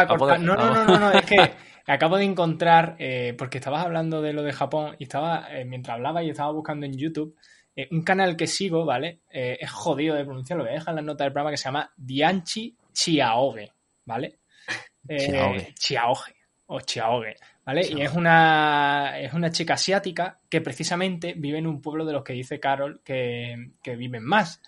[0.00, 0.40] a cortar.
[0.40, 1.36] No, no, no, no, es que
[1.86, 5.96] acabo de encontrar, eh, porque estabas hablando de lo de Japón y estaba, eh, mientras
[5.96, 7.36] hablaba y estaba buscando en YouTube,
[7.76, 9.20] eh, un canal que sigo, ¿vale?
[9.30, 11.56] Eh, es jodido de pronunciar, lo voy a dejar en la nota del programa que
[11.56, 13.72] se llama Dianchi Chiaoge,
[14.04, 14.38] ¿vale?
[15.06, 16.34] Eh, Chiaoge.
[16.64, 17.86] o Chiaoge, ¿vale?
[17.86, 22.24] Y es una, es una chica asiática que precisamente vive en un pueblo de los
[22.24, 24.62] que dice Carol que, viven más.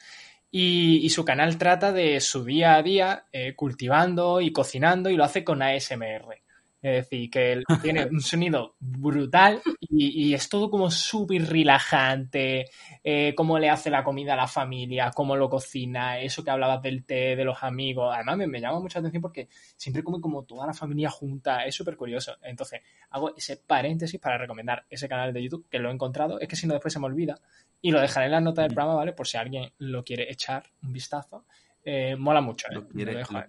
[0.51, 3.25] Y, su canal trata de su día a día
[3.57, 6.43] cultivando y cocinando y lo hace con ASMR.
[6.83, 12.67] Es decir, que tiene un sonido brutal y, es todo como súper relajante,
[13.03, 16.83] eh, cómo le hace la comida a la familia, cómo lo cocina, eso que hablabas
[16.83, 18.13] del té, de los amigos.
[18.15, 21.97] Además, me, llama mucha atención porque siempre come como toda la familia junta, es súper
[21.97, 22.37] curioso.
[22.43, 26.47] Entonces, hago ese paréntesis para recomendar ese canal de YouTube, que lo he encontrado, es
[26.47, 27.41] que si no después se me olvida,
[27.81, 29.13] y lo dejaré en la nota del programa, ¿vale?
[29.13, 31.45] Por si alguien lo quiere echar un vistazo.
[31.89, 32.75] Eh, mola mucho, ¿eh?
[32.75, 33.47] lo, quiere, echar,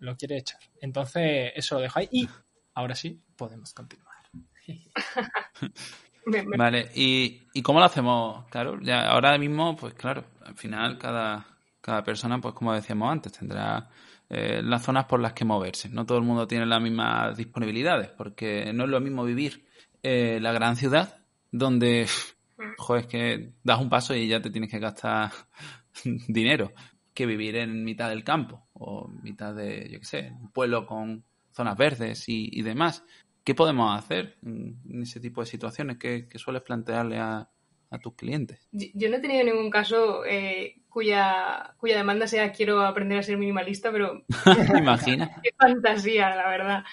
[0.00, 0.60] lo quiere echar.
[0.78, 2.08] Entonces, eso lo dejo ahí.
[2.12, 2.28] Y
[2.74, 4.14] ahora sí, podemos continuar.
[6.58, 8.78] vale, ¿Y, ¿y cómo lo hacemos, claro?
[8.82, 11.46] Ya, ahora mismo, pues claro, al final cada,
[11.80, 13.88] cada persona, pues como decíamos antes, tendrá
[14.28, 15.88] eh, las zonas por las que moverse.
[15.88, 19.66] No todo el mundo tiene las mismas disponibilidades, porque no es lo mismo vivir
[20.02, 22.06] en la gran ciudad, donde,
[22.76, 25.32] joder, que das un paso y ya te tienes que gastar
[26.28, 26.74] dinero,
[27.16, 31.24] que vivir en mitad del campo o mitad de, yo qué sé, un pueblo con
[31.50, 33.04] zonas verdes y, demás.
[33.42, 35.96] ¿Qué podemos hacer en ese tipo de situaciones?
[35.98, 37.48] ¿Qué, sueles plantearle a,
[38.02, 38.68] tus clientes?
[38.70, 43.38] Yo no he tenido ningún caso eh, cuya, cuya demanda sea quiero aprender a ser
[43.38, 44.22] minimalista, pero...
[44.78, 45.30] Imagina.
[45.42, 46.84] Qué fantasía, la verdad.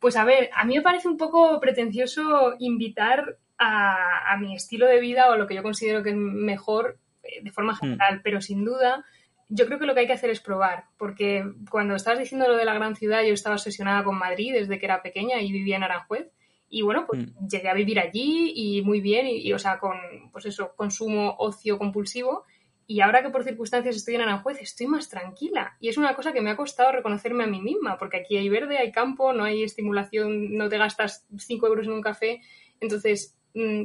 [0.00, 4.86] Pues a ver, a mí me parece un poco pretencioso invitar a, a mi estilo
[4.86, 7.80] de vida o a lo que yo considero que es mejor eh, de forma hmm.
[7.80, 9.04] general, pero sin duda
[9.48, 12.56] yo creo que lo que hay que hacer es probar, porque cuando estabas diciendo lo
[12.56, 15.76] de la gran ciudad, yo estaba obsesionada con Madrid desde que era pequeña y vivía
[15.76, 16.30] en Aranjuez.
[16.68, 17.46] Y bueno, pues Mm.
[17.46, 19.96] llegué a vivir allí y muy bien, y, y, o sea, con,
[20.32, 22.44] pues eso, consumo ocio compulsivo.
[22.88, 25.76] Y ahora que por circunstancias estoy en Aranjuez, estoy más tranquila.
[25.80, 28.48] Y es una cosa que me ha costado reconocerme a mí misma, porque aquí hay
[28.48, 32.40] verde, hay campo, no hay estimulación, no te gastas 5 euros en un café.
[32.80, 33.36] Entonces,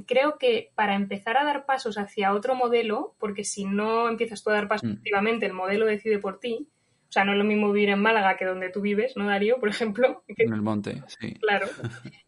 [0.05, 4.49] creo que para empezar a dar pasos hacia otro modelo, porque si no empiezas tú
[4.49, 4.93] a dar pasos Mm.
[4.93, 6.67] activamente, el modelo decide por ti.
[7.09, 9.59] O sea, no es lo mismo vivir en Málaga que donde tú vives, ¿no, Darío?
[9.59, 10.23] Por ejemplo.
[10.27, 11.33] Que- En el monte, sí.
[11.41, 11.67] Claro.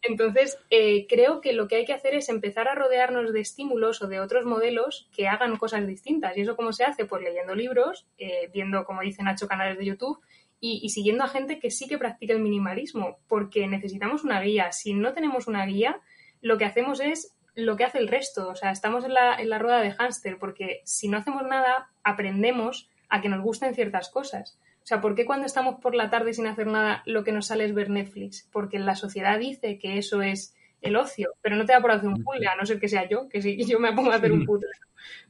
[0.02, 4.02] Entonces, eh, creo que lo que hay que hacer es empezar a rodearnos de estímulos
[4.02, 6.36] o de otros modelos que hagan cosas distintas.
[6.38, 7.06] ¿Y eso cómo se hace?
[7.06, 10.20] Pues leyendo libros, eh, viendo, como dice Nacho, canales de YouTube
[10.60, 14.72] y, y siguiendo a gente que sí que practica el minimalismo, porque necesitamos una guía.
[14.74, 16.00] Si no tenemos una guía,
[16.44, 18.50] lo que hacemos es lo que hace el resto.
[18.50, 21.90] O sea, estamos en la, en la rueda de hámster, porque si no hacemos nada,
[22.04, 24.60] aprendemos a que nos gusten ciertas cosas.
[24.84, 27.48] O sea, ¿por qué cuando estamos por la tarde sin hacer nada lo que nos
[27.48, 28.50] sale es ver Netflix?
[28.52, 32.08] Porque la sociedad dice que eso es el ocio, pero no te da por hacer
[32.08, 34.32] un puzzle, a no ser que sea yo, que si yo me pongo a hacer
[34.32, 34.70] un puzzle.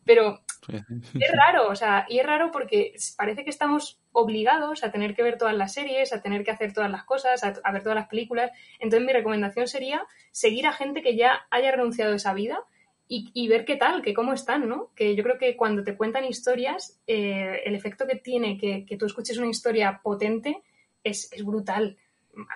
[0.03, 5.15] Pero es raro, o sea, y es raro porque parece que estamos obligados a tener
[5.15, 7.83] que ver todas las series, a tener que hacer todas las cosas, a, a ver
[7.83, 8.51] todas las películas.
[8.79, 12.59] Entonces mi recomendación sería seguir a gente que ya haya renunciado a esa vida
[13.07, 14.91] y, y, ver qué tal, que cómo están, ¿no?
[14.95, 18.97] Que yo creo que cuando te cuentan historias, eh, el efecto que tiene que, que,
[18.97, 20.63] tú escuches una historia potente
[21.03, 21.97] es, es brutal.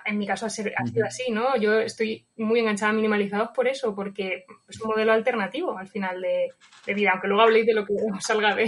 [0.04, 1.56] En mi caso ha, ser, ha sido así, ¿no?
[1.56, 6.20] Yo estoy muy enganchada a minimalizados por eso, porque es un modelo alternativo al final
[6.20, 6.48] de,
[6.86, 8.66] de vida, aunque luego habléis de lo que salga de...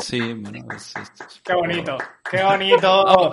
[0.00, 1.42] Sí, bueno, es, es...
[1.44, 1.96] ¡Qué bonito!
[2.30, 3.32] ¡Qué bonito!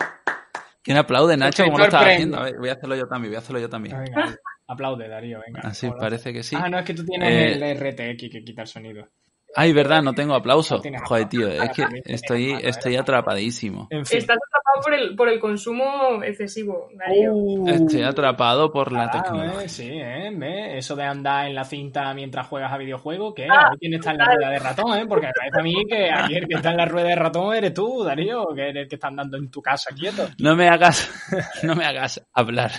[0.88, 1.66] ¿Quién aplaude, Nacho?
[1.66, 2.38] ¿Cómo lo estás haciendo?
[2.38, 3.98] A ver, voy a hacerlo yo también, voy a hacerlo yo también.
[4.02, 5.68] Venga, aplaude, Darío, venga.
[5.68, 6.56] Así parece que sí.
[6.58, 7.72] Ah, no, es que tú tienes eh...
[7.72, 9.10] el RTX que quita el sonido.
[9.60, 10.80] Ay, verdad, no tengo aplauso.
[10.84, 13.88] No Joder, tío, es que estoy, estoy atrapadísimo.
[13.90, 14.20] En fin.
[14.20, 17.34] Estás atrapado por el, por el consumo excesivo, Darío.
[17.34, 19.64] Uh, estoy atrapado por la ah, tecnología.
[19.64, 20.30] Eh, sí, ¿eh?
[20.32, 20.86] ¿Ves?
[20.86, 23.48] Eso de andar en la cinta mientras juegas a videojuegos, ¿qué?
[23.50, 25.06] Ah, ¿Quién está en la rueda de ratón, eh?
[25.08, 27.56] Porque me parece a mí que aquí el que está en la rueda de ratón
[27.56, 30.28] eres tú, Darío, que eres el que está andando en tu casa quieto.
[30.38, 31.10] No me hagas,
[31.64, 32.74] no me hagas hablar.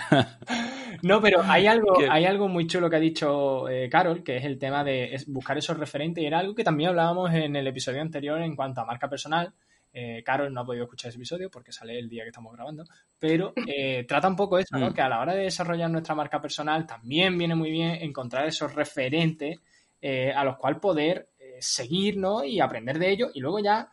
[1.01, 4.45] No, pero hay algo, hay algo muy chulo que ha dicho eh, Carol, que es
[4.45, 7.99] el tema de buscar esos referentes, y era algo que también hablábamos en el episodio
[7.99, 9.51] anterior en cuanto a marca personal.
[9.91, 12.83] Eh, Carol no ha podido escuchar ese episodio porque sale el día que estamos grabando,
[13.17, 14.91] pero eh, trata un poco eso, ¿no?
[14.91, 14.93] Mm.
[14.93, 18.75] Que a la hora de desarrollar nuestra marca personal también viene muy bien encontrar esos
[18.75, 19.57] referentes
[19.99, 21.29] eh, a los cuales poder
[21.59, 22.43] seguir, ¿no?
[22.43, 23.89] Y aprender de ellos y luego ya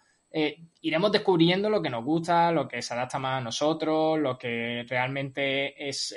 [0.82, 4.84] iremos descubriendo lo que nos gusta, lo que se adapta más a nosotros, lo que
[4.86, 6.14] realmente es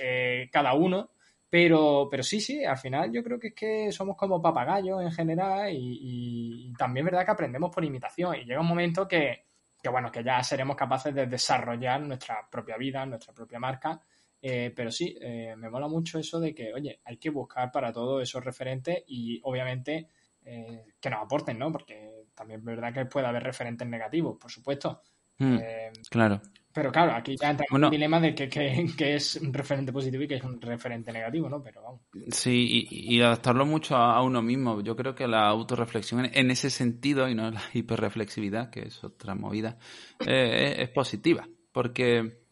[0.51, 1.11] cada uno.
[1.49, 5.11] Pero, pero sí, sí, al final yo creo que es que somos como papagayos en
[5.11, 9.45] general y, y también es verdad que aprendemos por imitación y llega un momento que,
[9.81, 13.99] que, bueno, que ya seremos capaces de desarrollar nuestra propia vida, nuestra propia marca.
[14.41, 17.91] Eh, pero sí, eh, me mola mucho eso de que, oye, hay que buscar para
[17.91, 20.07] todo esos referentes y obviamente
[20.45, 21.71] eh, que nos aporten, ¿no?
[21.71, 25.01] Porque también es verdad que puede haber referentes negativos, por supuesto.
[25.37, 26.41] Mm, eh, claro.
[26.79, 29.91] Pero claro, aquí ya entra bueno, el dilema de que, que, que, es un referente
[29.91, 31.61] positivo y que es un referente negativo, ¿no?
[31.61, 32.01] Pero vamos.
[32.31, 34.81] Sí, y, y adaptarlo mucho a, a, uno mismo.
[34.81, 39.35] Yo creo que la autorreflexión en ese sentido, y no la hiperreflexividad, que es otra
[39.35, 39.77] movida,
[40.25, 41.47] eh, es, es positiva.
[41.73, 42.43] Porque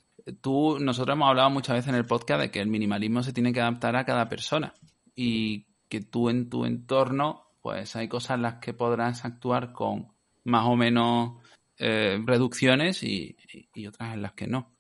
[0.42, 3.54] tú, nosotros hemos hablado muchas veces en el podcast de que el minimalismo se tiene
[3.54, 4.74] que adaptar a cada persona.
[5.16, 10.14] Y que tú en tu entorno pues hay cosas en las que podrás actuar con
[10.46, 11.34] más o menos
[11.80, 13.36] eh, reducciones y,
[13.88, 14.74] otras en las que no.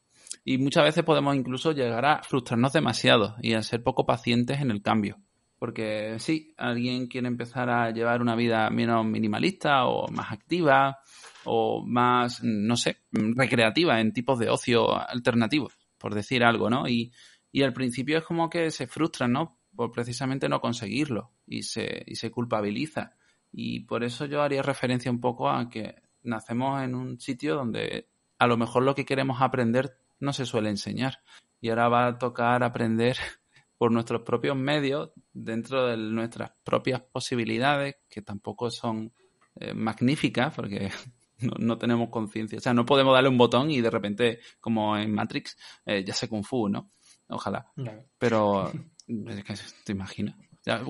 [0.43, 4.71] Y muchas veces podemos incluso llegar a frustrarnos demasiado y a ser poco pacientes en
[4.71, 5.17] el cambio.
[5.59, 10.99] Porque sí, alguien quiere empezar a llevar una vida menos minimalista o más activa
[11.45, 16.87] o más, no sé, recreativa en tipos de ocio alternativos, por decir algo, ¿no?
[16.87, 17.11] Y,
[17.51, 19.57] y al principio es como que se frustran, ¿no?
[19.77, 23.15] por precisamente no conseguirlo y se, y se culpabiliza.
[23.53, 25.95] Y por eso yo haría referencia un poco a que
[26.27, 30.69] nacemos en un sitio donde a lo mejor lo que queremos aprender no se suele
[30.69, 31.19] enseñar.
[31.59, 33.17] Y ahora va a tocar aprender
[33.77, 39.13] por nuestros propios medios, dentro de nuestras propias posibilidades, que tampoco son
[39.55, 40.91] eh, magníficas, porque
[41.39, 42.57] no, no tenemos conciencia.
[42.57, 46.13] O sea, no podemos darle un botón y de repente, como en Matrix, eh, ya
[46.13, 46.91] sé Kung Fu, ¿no?
[47.29, 47.71] Ojalá.
[47.75, 47.91] No.
[48.17, 48.71] Pero
[49.85, 50.35] ¿Te imaginas?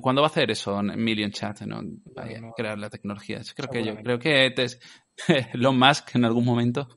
[0.02, 1.62] ¿Cuándo va a hacer eso Million Chat?
[1.62, 1.82] ¿no?
[2.16, 2.54] Vaya, no, no.
[2.54, 3.42] crear la tecnología.
[3.56, 4.68] Creo que yo creo que te,
[5.54, 6.88] Elon Musk en algún momento,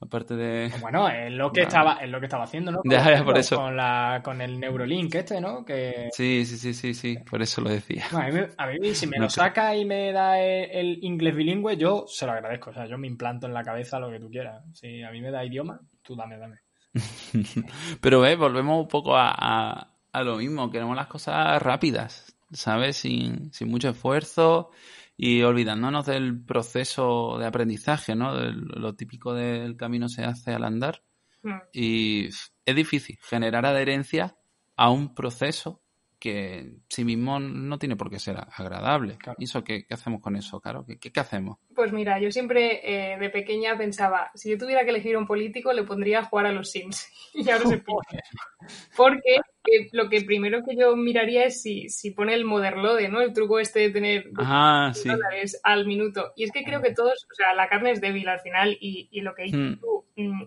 [0.00, 0.72] aparte de.
[0.80, 2.78] Bueno, es lo que estaba, es lo que estaba haciendo, ¿no?
[2.78, 3.56] Con, ya, ya, por eso.
[3.56, 5.64] Con, la, con el Neurolink este, ¿no?
[5.64, 6.08] Que...
[6.12, 8.04] Sí, sí, sí, sí, sí, por eso lo decía.
[8.12, 11.76] A, mí, a, mí, si me lo saca y me da el, el, inglés bilingüe,
[11.76, 12.70] yo se lo agradezco.
[12.70, 14.62] O sea, yo me implanto en la cabeza lo que tú quieras.
[14.72, 16.58] Si a mí me da idioma, tú dame, dame.
[18.00, 22.96] Pero, eh, volvemos un poco a, a a lo mismo, queremos las cosas rápidas, ¿sabes?
[22.98, 24.70] Sin, sin mucho esfuerzo
[25.16, 28.32] y olvidándonos del proceso de aprendizaje, ¿no?
[28.36, 31.02] De lo típico del camino se hace al andar.
[31.42, 31.58] Mm.
[31.72, 34.36] Y es difícil generar adherencia
[34.76, 35.82] a un proceso
[36.24, 39.18] que sí mismo no tiene por qué ser agradable.
[39.18, 39.36] Claro.
[39.38, 40.86] ¿Y eso qué, qué hacemos con eso, Caro?
[40.86, 41.58] ¿Qué, qué, qué hacemos?
[41.74, 42.80] Pues mira, yo siempre
[43.12, 46.46] eh, de pequeña pensaba, si yo tuviera que elegir un político, le pondría a jugar
[46.46, 47.06] a los Sims.
[47.34, 48.20] y ahora se pone.
[48.96, 53.20] Porque eh, lo que primero que yo miraría es si, si pone el moderlode, ¿no?
[53.20, 55.08] El truco este de tener Ah, sí.
[55.08, 56.32] dólares al minuto.
[56.36, 59.08] Y es que creo que todos, o sea, la carne es débil al final y,
[59.10, 59.80] y lo que dices Hmm.
[59.80, 60.42] tú, mm,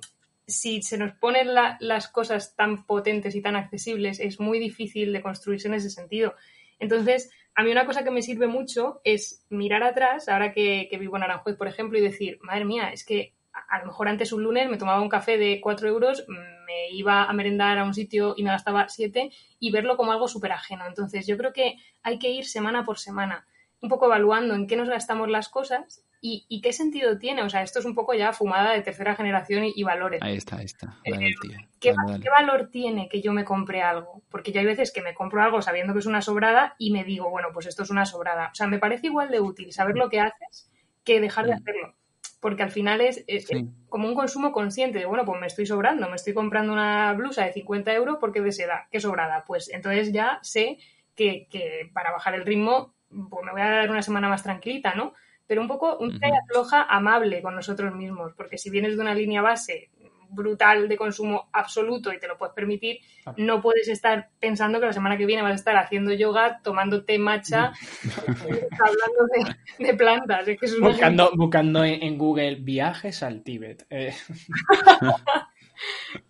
[0.47, 5.13] si se nos ponen la- las cosas tan potentes y tan accesibles, es muy difícil
[5.13, 6.35] de construirse en ese sentido.
[6.79, 11.17] Entonces, a mí una cosa que me sirve mucho es mirar atrás, ahora que, vivo
[11.17, 14.31] en Aranjuez, por ejemplo, y decir, madre mía, es que a, a lo mejor antes
[14.31, 17.93] un lunes me tomaba un café de 4 euros, me iba a merendar a un
[17.93, 20.85] sitio y me gastaba 7 y verlo como algo súper ajeno.
[20.85, 23.47] Entonces, yo creo que hay que ir semana por semana,
[23.81, 27.43] un poco evaluando en qué nos gastamos las cosas y, y qué sentido tiene.
[27.43, 30.21] O sea, esto es un poco ya fumada de tercera generación y, y valores.
[30.21, 30.97] Ahí está, ahí está.
[31.05, 31.57] Dale, tío.
[31.79, 32.23] ¿Qué, Dale, va- dale.
[32.23, 34.21] qué valor tiene que yo me compre algo?
[34.29, 37.03] Porque yo hay veces que me compro algo sabiendo que es una sobrada y me
[37.03, 38.49] digo, bueno, pues esto es una sobrada.
[38.51, 40.69] O sea, me parece igual de útil saber lo que haces
[41.03, 41.55] que dejar de Mm.
[41.57, 41.93] hacerlo.
[42.39, 43.55] Porque al final es, es- Sí.
[43.57, 47.13] es como un consumo consciente de, bueno, pues me estoy sobrando, me estoy comprando una
[47.13, 49.43] blusa de 50 euros porque de seda, qué sobrada.
[49.45, 50.77] Pues entonces ya sé
[51.15, 52.93] que, que para bajar el ritmo,
[53.29, 55.13] pues me voy a dar una semana más tranquilita, ¿no?
[55.47, 59.13] Pero un poco un tira afloja amable con nosotros mismos, porque si vienes de una
[59.15, 59.89] línea base
[60.29, 63.37] brutal de consumo absoluto y te lo puedes permitir, Claro.
[63.39, 67.05] no puedes estar pensando que la semana que viene vas a estar haciendo yoga, tomando
[67.05, 67.71] té matcha,
[68.33, 70.47] hablando de, de plantas.
[70.49, 73.85] Es que eso es una- Buscando, buscando en, en Google viajes al Tíbet.
[73.89, 74.13] Eh,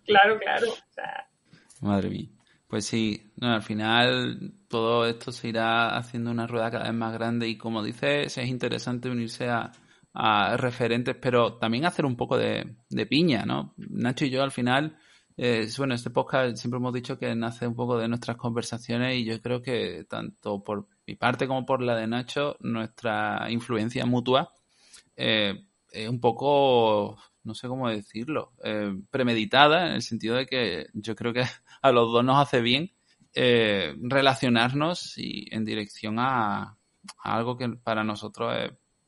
[0.06, 0.66] Claro, claro.
[0.70, 1.26] O sea,
[1.80, 2.28] Madre mía.
[2.68, 7.12] Pues sí, no, al final todo esto se irá haciendo una rueda cada vez más
[7.14, 9.72] grande y como dices, es interesante unirse a,
[10.12, 13.74] a referentes, pero también hacer un poco de, de piña, ¿no?
[13.78, 14.98] Nacho y yo al final,
[15.36, 19.24] eh, bueno, este podcast siempre hemos dicho que nace un poco de nuestras conversaciones y
[19.24, 24.52] yo creo que tanto por mi parte como por la de Nacho, nuestra influencia mutua
[25.16, 27.16] eh, es un poco,
[27.48, 31.42] no sé cómo decirlo, eh, premeditada en el sentido de que yo creo que
[31.82, 32.92] a los dos nos hace bien
[33.34, 36.76] eh, relacionarnos y en dirección a,
[37.22, 38.54] algo que para nosotros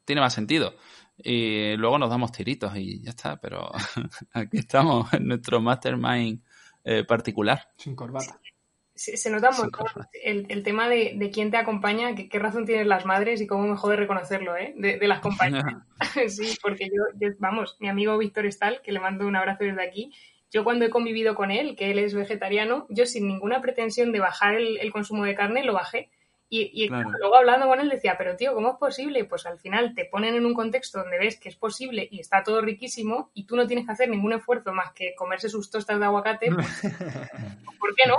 [0.07, 0.74] tiene más sentido.
[1.22, 3.70] Y luego nos damos tiritos y ya está, pero
[4.33, 6.42] aquí estamos en nuestro mastermind
[6.83, 7.68] eh, particular.
[7.76, 8.40] sin corbata.
[9.00, 9.86] Se, se nota un montón
[10.22, 13.46] el, el tema de, de quién te acompaña, que, qué razón tienen las madres y
[13.46, 14.74] cómo me jode reconocerlo, ¿eh?
[14.76, 15.64] De, de las compañías.
[16.28, 19.82] sí, porque yo, yo- vamos, mi amigo Víctor Estal, que le mando un abrazo desde
[19.82, 20.12] aquí,
[20.50, 24.20] yo cuando he convivido con él, que él es vegetariano, yo sin ninguna pretensión de
[24.20, 26.10] bajar el, el consumo de carne, lo bajé.
[26.50, 27.10] Y, y Claro.
[27.20, 29.24] luego hablando con él decía, pero tío, ¿cómo es posible?
[29.24, 32.42] Pues al final te ponen en un contexto donde ves que es posible y está
[32.42, 35.98] todo riquísimo y tú no tienes que hacer ningún esfuerzo más que comerse sus tostas
[36.00, 36.50] de aguacate.
[36.52, 36.66] pues,
[37.78, 38.16] ¿Por qué no?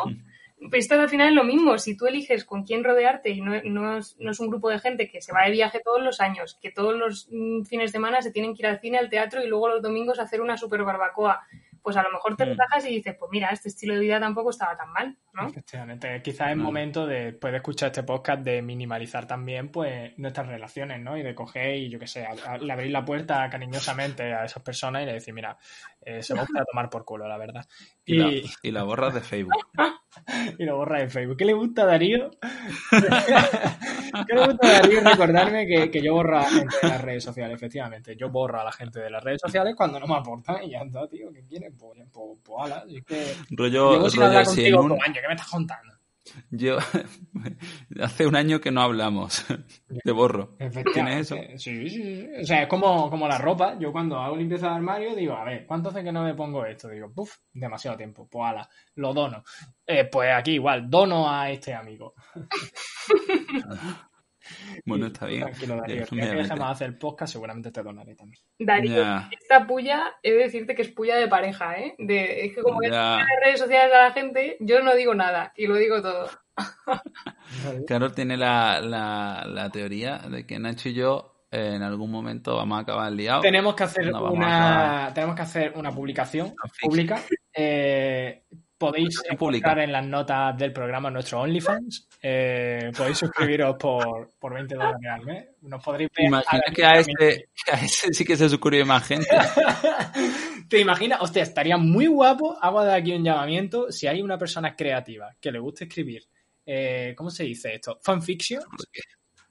[0.74, 1.78] Esto al final es lo mismo.
[1.80, 4.80] Si tú eliges con quién rodearte y no, no es, no es un grupo de
[4.80, 7.97] gente que se va de viaje todos los años, que todos los mm, fines de
[7.97, 10.39] semana se tienen que ir al cine, al teatro y luego los domingos a hacer
[10.39, 11.41] una super barbacoa,
[11.82, 12.50] pues a lo mejor te Mm.
[12.50, 15.48] relajas y dices, pues mira, este estilo de vida tampoco estaba tan mal, ¿no?
[15.48, 16.62] Efectivamente, quizás es Mm.
[16.62, 21.17] momento de, después de escuchar este podcast, de minimalizar también pues nuestras relaciones, ¿no?
[21.17, 24.46] Y de coger y yo qué sé, a- a- le abrir la puerta cariñosamente a
[24.46, 25.58] esas personas y le decir, mira,
[26.02, 27.65] eh, se va a tomar por culo, la verdad.
[28.06, 28.32] Y, la,
[28.63, 29.54] Y, la borras de Facebook.
[30.60, 31.38] y lo borra de Facebook.
[31.38, 32.32] ¿Qué le gusta a Darío?
[34.28, 37.02] ¿Qué le gusta a Darío recordarme que, que yo borro a la gente de las
[37.02, 37.56] redes sociales?
[37.56, 40.72] Efectivamente, yo borro a la gente de las redes sociales cuando no me aportan y
[40.72, 41.71] ya está, tío, ¿qué quieren?
[41.78, 45.14] Pues, pues, pues ala, es que Rollo, llevo sin rollo hablar contigo un- un año,
[45.22, 45.94] ¿qué me estás contando?
[46.52, 46.78] Yo
[48.02, 49.44] hace un año que no hablamos.
[50.04, 50.56] Te borro.
[50.94, 51.36] ¿Tienes eso?
[51.58, 52.28] Sí, sí, sí.
[52.42, 53.78] O sea, es como, como la ropa.
[53.80, 56.64] Yo cuando hago limpieza de armario digo, a ver, ¿cuánto hace que no me pongo
[56.66, 56.88] esto?
[56.90, 58.28] Digo, puf, demasiado tiempo.
[58.30, 59.44] Pues ala, lo dono.
[59.86, 62.14] Eh, pues aquí igual, dono a este amigo.
[64.86, 65.42] Bueno, está bien.
[65.42, 65.88] Tranquilo, Darío.
[65.88, 66.44] Ya, El día que obviamente.
[66.44, 68.44] dejemos de hacer podcast, seguramente te donaré también.
[68.60, 69.30] Darío, Ya.
[69.32, 71.96] esta puya, he de decirte que es puya de pareja, ¿eh?
[71.98, 75.54] De, es que como en las redes sociales a la gente, yo no digo nada
[75.56, 76.30] y lo digo todo.
[77.88, 82.78] Carol tiene la, la, la teoría de que Nacho y yo en algún momento vamos
[82.78, 83.42] a acabar liados.
[83.42, 87.21] Tenemos que hacer No, una tenemos que hacer una publicación pública.
[87.54, 88.44] Eh,
[88.82, 92.10] podéis encontrar en las notas del programa nuestro OnlyFans.
[92.21, 95.46] Eh, podéis suscribiros por, por 20 dólares al mes.
[95.62, 98.84] Nos podréis ver Imagina a- que a, este, que a ese sí que se suscribe
[98.84, 99.27] más gente.
[100.67, 101.21] ¿Te imaginas?
[101.21, 102.58] Hostia, estaría muy guapo.
[102.62, 103.92] Hago de aquí un llamamiento.
[103.92, 106.23] Si hay una persona creativa que le guste escribir,
[106.65, 108.00] eh, ¿cómo se dice esto?
[108.02, 108.63] Fanfiction.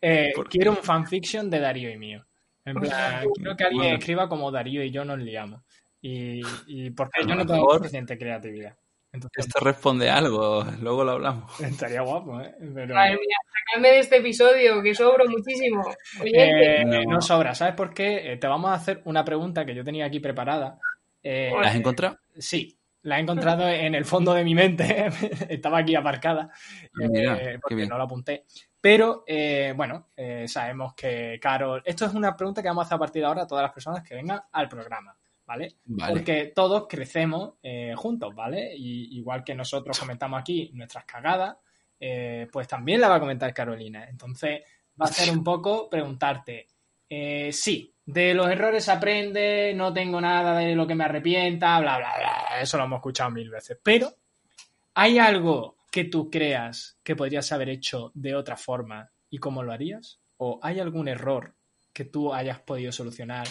[0.00, 2.24] Eh, quiero un fanfiction de Darío y mío.
[2.64, 5.62] En plan, quiero que alguien escriba como Darío y yo nos liamos.
[6.02, 8.74] Y, y porque yo no tengo suficiente creatividad.
[9.12, 11.60] Entonces, Esto responde algo, luego lo hablamos.
[11.60, 12.54] Estaría guapo, ¿eh?
[12.58, 12.94] Pero...
[12.94, 13.36] Madre mía,
[13.66, 15.84] sacadme de este episodio, que sobro muchísimo.
[16.24, 17.20] Eh, no.
[17.20, 18.32] sobra, ¿sabes por qué?
[18.32, 20.78] Eh, te vamos a hacer una pregunta que yo tenía aquí preparada.
[21.22, 22.18] Eh, ¿La has encontrado?
[22.38, 25.08] Sí, la he encontrado en el fondo de mi mente.
[25.48, 28.44] Estaba aquí aparcada ah, porque no la apunté.
[28.80, 29.24] Pero,
[29.74, 30.08] bueno,
[30.46, 31.82] sabemos que Carol...
[31.84, 33.72] Esto es una pregunta que vamos a hacer a partir de ahora a todas las
[33.72, 35.16] personas que vengan al programa.
[35.50, 35.78] ¿Vale?
[36.08, 38.72] Porque todos crecemos eh, juntos, ¿vale?
[38.76, 41.56] Y igual que nosotros comentamos aquí nuestras cagadas,
[41.98, 44.08] eh, pues también la va a comentar Carolina.
[44.08, 44.62] Entonces,
[45.00, 46.68] va a ser un poco preguntarte,
[47.08, 51.98] eh, sí, de los errores aprende, no tengo nada de lo que me arrepienta, bla,
[51.98, 54.12] bla, bla, eso lo hemos escuchado mil veces, pero
[54.94, 59.72] ¿hay algo que tú creas que podrías haber hecho de otra forma y cómo lo
[59.72, 60.20] harías?
[60.36, 61.56] ¿O hay algún error
[61.92, 63.48] que tú hayas podido solucionar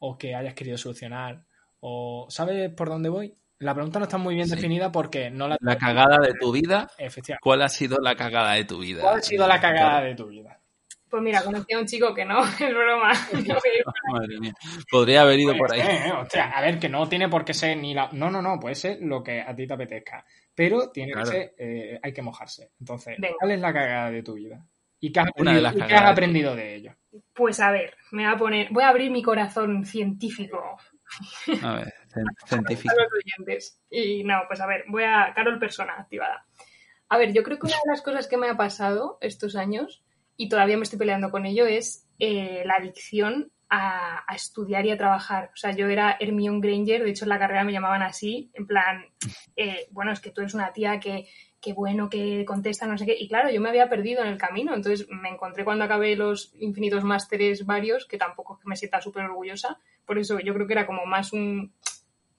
[0.00, 1.44] o que hayas querido solucionar
[1.80, 3.34] o ¿sabes por dónde voy?
[3.58, 5.56] La pregunta no está muy bien definida porque no la...
[5.60, 6.90] La cagada de tu vida.
[6.96, 7.42] Efectivamente.
[7.42, 9.02] ¿Cuál ha sido la cagada de tu vida?
[9.02, 10.58] ¿Cuál ha sido la cagada de tu vida?
[11.10, 13.12] Pues mira, conocí a un chico que no, es broma.
[14.12, 14.54] Madre mía.
[14.90, 15.80] Podría haber ido por ahí.
[15.80, 18.08] Eh, a ver, que no tiene por qué ser ni la...
[18.12, 20.24] No, no, no, puede ser lo que a ti te apetezca.
[20.54, 21.54] Pero tiene que ser...
[21.58, 22.70] Eh, hay que mojarse.
[22.80, 24.64] Entonces, ¿cuál es la cagada de tu vida?
[25.00, 25.28] ¿Y qué has
[26.06, 26.92] aprendido, de, ello?
[27.34, 30.78] Pues a ver, me voy a poner, voy a abrir mi corazón científico.
[31.62, 31.94] A ver,
[32.46, 32.94] científico.
[33.90, 35.32] Y no, pues a ver, voy a.
[35.34, 36.46] Carol Persona activada.
[37.08, 40.04] A ver, yo creo que una de las cosas que me ha pasado estos años,
[40.36, 44.96] y todavía me estoy peleando con ello, es eh, la adicción a, estudiar y a
[44.98, 45.50] trabajar.
[45.52, 48.66] O sea, yo era Hermione Granger, de hecho en la carrera me llamaban así, en
[48.66, 49.04] plan,
[49.56, 51.28] eh, bueno, es que tú eres una tía que
[51.60, 53.16] qué bueno que contesta, no sé qué.
[53.18, 56.54] Y claro, yo me había perdido en el camino, entonces me encontré cuando acabé los
[56.58, 60.66] infinitos másteres varios, que tampoco es que me sienta súper orgullosa, por eso yo creo
[60.66, 61.72] que era como más un,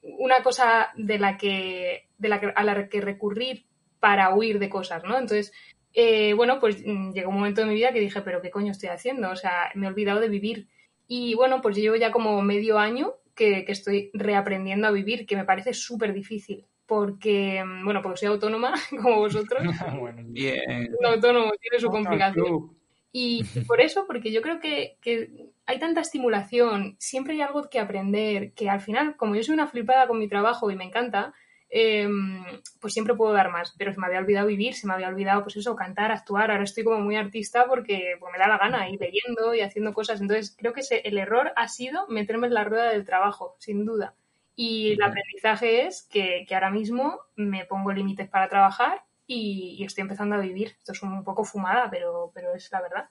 [0.02, 3.66] una cosa de la que, de la a la que recurrir
[4.00, 5.18] para huir de cosas, ¿no?
[5.18, 5.54] Entonces,
[5.94, 8.72] eh, bueno, pues mm, llegó un momento de mi vida que dije, pero ¿qué coño
[8.72, 9.30] estoy haciendo?
[9.30, 10.68] O sea, me he olvidado de vivir.
[11.08, 15.36] Y bueno, pues llevo ya como medio año que, que estoy reaprendiendo a vivir, que
[15.36, 19.64] me parece súper difícil porque, bueno, porque soy autónoma, como vosotros.
[19.98, 20.94] bueno, bien.
[21.00, 22.76] Un autónomo tiene su complicación.
[23.14, 24.98] Y por eso, porque yo creo que,
[25.66, 29.68] hay tanta estimulación, siempre hay algo que aprender, que al final, como yo soy una
[29.68, 31.34] flipada con mi trabajo y me encanta,
[31.70, 32.44] em,
[32.82, 33.74] pues siempre puedo dar más.
[33.78, 36.52] Pero se me había olvidado vivir, se me había olvidado, pues eso, cantar, actuar.
[36.52, 39.94] Ahora estoy como muy artista porque pues, me da la gana, ir leyendo y haciendo
[39.94, 40.20] cosas.
[40.20, 44.14] Entonces, creo que el error ha sido meterme en la rueda del trabajo, sin duda.
[44.56, 50.36] Y el aprendizaje es que, ahora mismo me pongo límites para trabajar y, estoy empezando
[50.36, 50.76] a vivir.
[50.78, 53.10] Esto es un poco fumada, pero, pero es la verdad.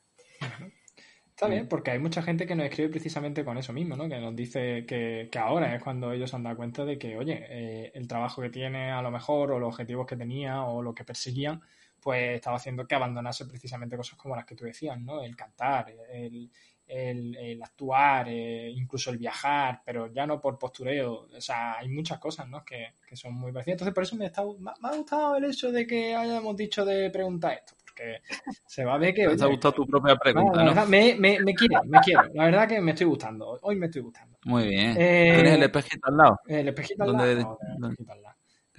[1.40, 4.06] Está bien, porque hay mucha gente que nos escribe precisamente con eso mismo, ¿no?
[4.10, 7.92] Que nos dice que, ahora es cuando ellos han dado cuenta de que, oye, eh,
[7.94, 11.02] el trabajo que tiene a lo mejor, o los objetivos que tenía, o lo que
[11.02, 11.62] perseguían,
[11.98, 15.22] pues estaba haciendo que abandonase precisamente cosas como las que tú decías, ¿no?
[15.22, 16.50] El cantar, el,
[16.90, 21.28] el, actuar, eh, incluso el viajar, pero ya no por postureo.
[21.34, 22.64] O sea, hay muchas cosas ¿no?
[22.64, 23.74] que, son muy parecidas.
[23.74, 27.10] Entonces, por eso me, está, me, ha gustado el hecho de que hayamos dicho de
[27.10, 28.20] preguntar esto, porque
[28.66, 29.28] se va a ver que...
[29.28, 30.86] ¿Te ha gustado tu propia pregunta, ¿no?
[30.86, 32.22] me, me, me, quiero, me quiero.
[32.34, 33.58] La verdad que me estoy gustando.
[33.62, 34.38] Hoy me estoy gustando.
[34.44, 34.96] Muy bien.
[34.98, 36.40] Eh, ¿Tienes el espejito al lado?
[36.46, 37.30] El espejito al lado.
[37.30, 38.29] el espejito al lado.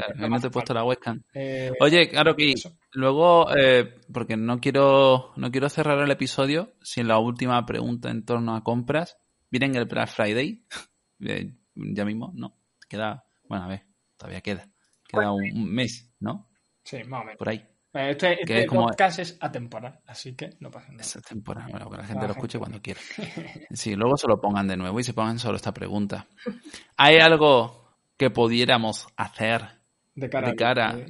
[0.06, 1.22] Claro, no te he puesto la webcam.
[1.34, 2.54] Eh, Oye, claro que
[2.93, 8.26] luego, eh, porque no quiero, no quiero cerrar el episodio sin la última pregunta en
[8.26, 9.18] torno a compras.
[9.49, 10.66] Vienen el Black Friday.
[11.24, 12.58] Eh, ya mismo, ¿no?
[12.89, 13.86] Queda, bueno, a ver,
[14.18, 14.68] todavía queda.
[15.08, 16.49] Queda un, mes, ¿no?
[16.84, 17.38] Sí, más o menos.
[17.38, 17.64] Por ahí.
[17.93, 21.02] Este, este podcast es atemporal, así que no pasa nada.
[21.02, 22.99] Es atemporal, bueno, que la gente lo escuche cuando quiera.
[23.70, 26.28] Sí, luego se lo pongan de nuevo y se pongan solo esta pregunta.
[26.97, 29.81] ¿Hay algo que pudiéramos hacer
[30.16, 31.05] de cara, de cara,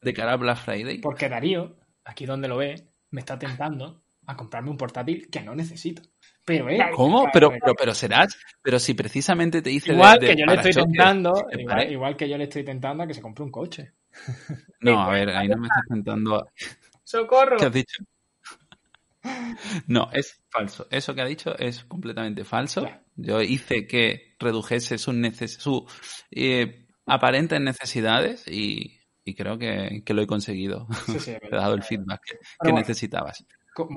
[0.00, 0.98] de cara a Black Friday.
[0.98, 2.74] Porque Darío, aquí donde lo ve,
[3.10, 6.02] me está tentando a comprarme un portátil que no necesito.
[6.44, 7.28] Pero eh, ¿Cómo?
[7.32, 11.46] Pero, pero, pero serás, pero si precisamente te dice igual que yo le estoy tentando,
[11.88, 13.92] igual, que yo le estoy tentando a que se compre un coche.
[14.80, 16.48] No, a ver, ahí no me estás tentando.
[17.02, 17.56] Socorro.
[17.56, 18.04] ¿Qué has dicho?
[19.88, 20.86] No, es falso.
[20.88, 22.88] Eso que ha dicho es completamente falso.
[23.16, 25.12] Yo hice que redujese su,
[25.58, 25.88] su
[26.30, 28.98] eh, aparentes necesidades y,
[29.36, 30.86] creo que, lo he conseguido.
[31.24, 32.20] Te he dado el feedback
[32.60, 33.44] que, necesitabas.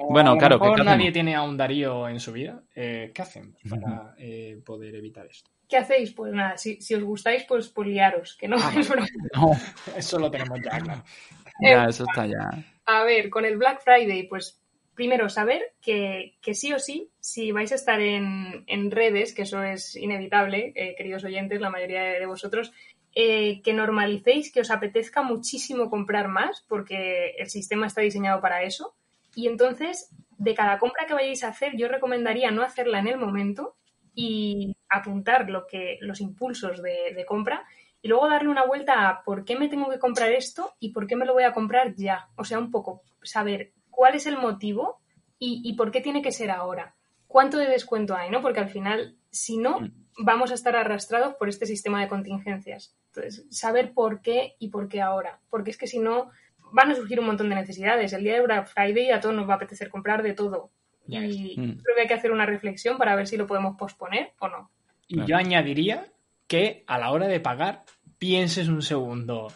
[0.10, 4.16] bueno, claro, que nadie tiene a un Darío en su vida, eh, ¿qué hacen para
[4.18, 5.52] eh, poder evitar esto?
[5.70, 6.12] ¿qué hacéis?
[6.12, 9.08] Pues nada, si, si os gustáis, pues, pues liaros, que no Ah, es broma.
[9.36, 9.52] No,
[9.96, 11.04] Eso lo tenemos ya, claro.
[11.62, 12.50] ya, eso está ya.
[12.86, 14.60] A ver, con el Black Friday, pues
[14.96, 19.44] primero saber que, que sí o sí, si vais a estar en, en redes, que
[19.44, 22.74] eso es inevitable, eh, queridos oyentes, la mayoría de vosotros,
[23.16, 28.64] eh, que normalicéis que os apetezca muchísimo comprar más, porque el sistema está diseñado para
[28.64, 28.96] eso.
[29.36, 33.18] Y entonces, de cada compra que vayáis a hacer, yo recomendaría no hacerla en el
[33.18, 33.76] momento
[34.14, 37.66] y apuntar lo que, los impulsos de, compra
[38.02, 41.08] y luego darle una vuelta a por qué me tengo que comprar esto y por
[41.08, 42.30] qué me lo voy a comprar ya.
[42.36, 45.00] O sea, un poco saber cuál es el motivo
[45.38, 46.96] y, y por qué tiene que ser ahora.
[47.28, 48.30] ¿Cuánto de descuento hay?
[48.30, 48.42] ¿no?
[48.42, 49.99] Porque al final, si no, Mm.
[50.20, 52.96] Vamos a estar arrastrados por este sistema de contingencias.
[53.08, 55.40] Entonces, saber por qué y por qué ahora.
[55.50, 56.30] Porque es que si no,
[56.72, 58.14] van a surgir un montón de necesidades.
[58.14, 60.70] El día de Black Friday a todos nos va a apetecer comprar de todo.
[61.08, 61.82] Y Mm.
[61.82, 64.70] creo que hay que hacer una reflexión para ver si lo podemos posponer o no.
[65.08, 65.28] Y Claro.
[65.28, 66.06] yo añadiría
[66.48, 67.84] que a la hora de pagar,
[68.20, 69.48] pienses un segundo,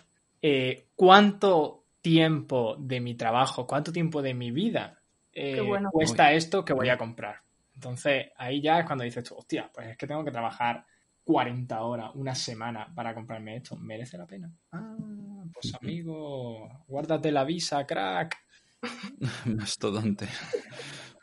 [0.41, 4.99] eh, ¿cuánto tiempo de mi trabajo, cuánto tiempo de mi vida
[5.33, 5.89] eh, bueno.
[5.91, 7.41] cuesta esto que voy a comprar?
[7.83, 10.85] Entonces, ahí ya es cuando dices tú, hostia, pues es que tengo que trabajar
[11.21, 13.75] 40 horas, una semana para comprarme esto.
[13.75, 14.49] ¿Merece la pena?
[14.71, 18.37] Ah, pues amigo, guárdate la visa, crack.
[19.45, 20.29] Mastodonte.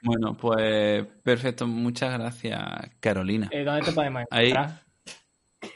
[0.03, 1.67] Bueno, pues perfecto.
[1.67, 2.61] Muchas gracias,
[3.01, 3.49] Carolina.
[3.51, 4.51] Eh, ¿Dónde te podemos Ahí.
[4.51, 4.85] encontrar?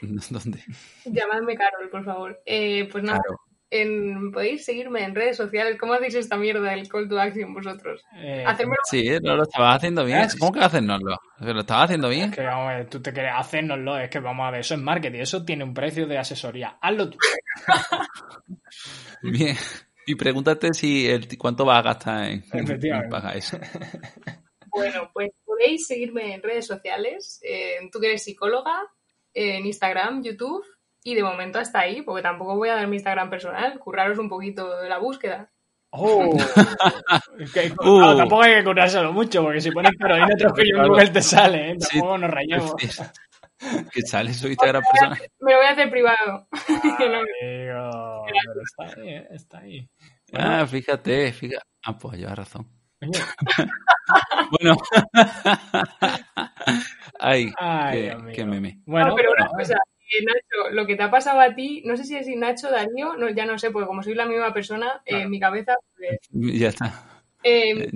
[0.29, 0.63] ¿Dónde?
[1.05, 2.43] Llamadme Carol, por favor.
[2.45, 3.39] Eh, pues nada, Claro.
[3.81, 5.77] En- podéis seguirme en redes sociales.
[5.79, 8.03] ¿Cómo hacéis esta mierda del call to action vosotros?
[8.17, 10.29] Eh, Hacérmelo Sí, no lo estabas haciendo bien.
[10.29, 11.17] Sí, ¿Cómo que hacérnoslo?
[11.39, 12.29] ¿Lo estabas haciendo bien?
[12.29, 14.75] Es que vamos a ver, tú te quieres hacernoslo, es que vamos a ver, eso
[14.75, 16.77] es marketing, eso tiene un precio de asesoría.
[16.81, 17.17] Hazlo tú.
[19.21, 19.55] Bien.
[20.07, 23.09] Y pregúntate si el, cuánto vas a gastar en, en Efectivamente.
[23.09, 23.57] pagar eso.
[24.77, 27.39] Bueno, pues podéis seguirme en redes sociales.
[27.47, 28.77] eh, tú que eres psicóloga,
[29.33, 30.65] en Instagram, YouTube.
[31.07, 33.77] Y de momento hasta ahí, porque tampoco voy a dar mi Instagram personal.
[33.77, 35.51] Curraros un poquito de la búsqueda.
[35.91, 36.29] Oh,
[37.79, 38.17] Uh.
[38.17, 40.87] tampoco hay que curárselo mucho, porque si pones Carolina Trujillo en.
[40.89, 41.75] Google te sale, ¿eh?
[41.79, 41.99] Sí.
[41.99, 42.73] Tampoco nos rayemos.
[43.93, 45.19] que sale su Instagram personal.
[45.39, 46.47] Me lo voy a hacer privado.
[46.99, 49.27] No- Amigo, pero está ahí, ¿eh?
[49.29, 49.89] está ahí.
[50.31, 51.63] Bueno, Ah, fíjate, fíjate.
[51.85, 52.67] Ah, pues llevas razón.
[54.59, 54.75] Bueno.
[57.19, 58.81] Ay, Ay, qué, qué meme.
[58.85, 59.75] Bueno, No, pero una bueno, cosa,
[60.11, 63.15] eh, Nacho, lo que te ha pasado a ti, no sé si es Nacho, Darío,
[63.17, 65.23] no, ya no sé, porque como soy la misma persona, eh, Claro.
[65.25, 66.93] en mi cabeza, pues, Ya está.
[67.43, 67.89] eh,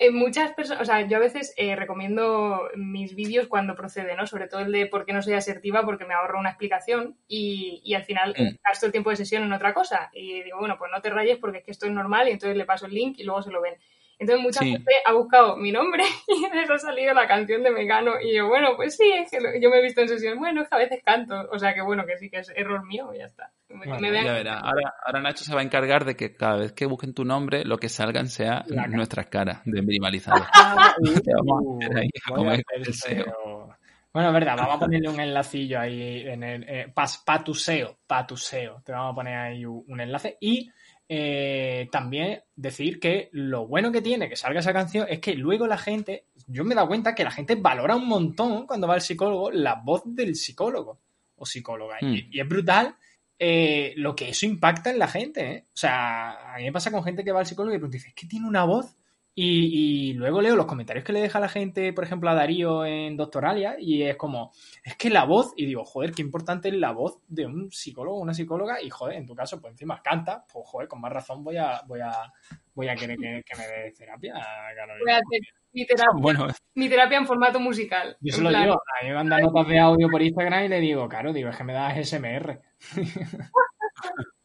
[0.00, 4.28] Eh, muchas personas, o sea, yo a veces recomiendo mis vídeos cuando procede, ¿no?
[4.28, 7.80] Sobre todo el de por qué no soy asertiva, porque me ahorro una explicación y,
[7.84, 8.54] y al final Mm.
[8.64, 10.08] gasto el tiempo de sesión en otra cosa.
[10.12, 12.56] Y digo, bueno, pues no te rayes porque es que esto es normal y entonces
[12.56, 13.74] le paso el link y luego se lo ven.
[14.18, 14.72] Entonces mucha Sí.
[14.72, 18.48] gente ha buscado mi nombre y les ha salido la canción de Mecano y yo,
[18.48, 20.74] bueno, pues sí, es que lo- yo me he visto en sesión, bueno, es que
[20.74, 23.26] a veces canto, o sea que bueno, que sí, que es error mío y ya
[23.26, 23.50] está.
[23.68, 24.60] Me, Bueno, me vean- Ya verás.
[24.64, 27.64] Ahora, ahora Nacho se va a encargar de que cada vez que busquen tu nombre,
[27.64, 28.86] lo que salgan sea cara.
[28.88, 30.42] nuestras caras de minimalizado.
[32.28, 33.68] Uh.
[34.12, 37.98] Bueno, es verdad, vamos a ponerle un enlacillo ahí en el eh, para tu SEO,
[38.06, 38.80] pa' tu SEO.
[38.84, 40.70] Te vamos a poner ahí un, un enlace y
[41.08, 45.66] eh, también decir que lo bueno que tiene que salga esa canción es que luego
[45.66, 48.94] la gente, yo me he dado cuenta que la gente valora un montón cuando va
[48.94, 50.98] al psicólogo la voz del psicólogo
[51.36, 52.28] o psicóloga y, Mm.
[52.30, 52.96] y es brutal
[53.38, 55.50] eh, lo que eso impacta en la gente.
[55.50, 55.64] ¿eh?
[55.68, 58.14] O sea, a mí me pasa con gente que va al psicólogo y dice, es
[58.14, 58.96] que tiene una voz
[59.40, 62.84] y, y luego leo los comentarios que le deja la gente, por ejemplo, a Darío
[62.84, 64.50] en Doctoralia, y es como,
[64.82, 68.16] es que la voz, y digo, joder, qué importante es la voz de un psicólogo
[68.16, 71.12] o una psicóloga, y joder, en tu caso, pues encima canta, pues joder, con más
[71.12, 72.32] razón voy a, voy a,
[72.74, 74.34] voy a querer que, que me dé terapia,
[74.74, 75.04] Carolina.
[75.04, 75.40] voy a hacer
[75.72, 78.16] mi terapia, Bueno, mi terapia en formato musical.
[78.20, 80.68] Yo se lo plan, digo, a mí me mandan notas de audio por Instagram y
[80.68, 82.60] le digo, claro, digo, es que me das SMR.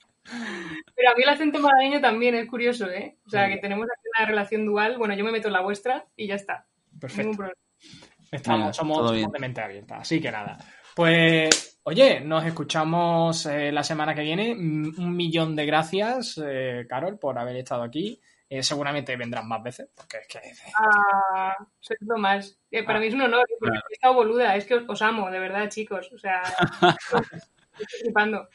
[0.96, 3.18] Pero a mí el acento malagueño también es curioso, ¿eh?
[3.26, 3.54] O sea, Sí.
[3.56, 4.98] que tenemos aquí una relación dual.
[4.98, 6.66] Bueno, yo me meto en la vuestra y ya está.
[6.92, 7.32] Ningún Perfecto.
[7.38, 7.58] problema.
[8.32, 9.98] Estamos, Venga, somos, somos de mente abierta.
[9.98, 10.58] Así que nada.
[10.96, 14.52] Pues, oye, nos escuchamos eh, la semana que viene.
[14.54, 18.20] Un millón de gracias, eh, Carol, por haber estado aquí.
[18.50, 20.40] Eh, seguramente vendrán más veces, porque es que.
[20.80, 22.60] Ah, sois lo más.
[22.70, 23.02] Eh, para Ah.
[23.02, 24.56] mí es un honor, porque he estado boluda.
[24.56, 26.12] Es que os, os amo, de verdad, chicos.
[26.14, 26.42] O sea,
[27.80, 28.48] estoy flipando.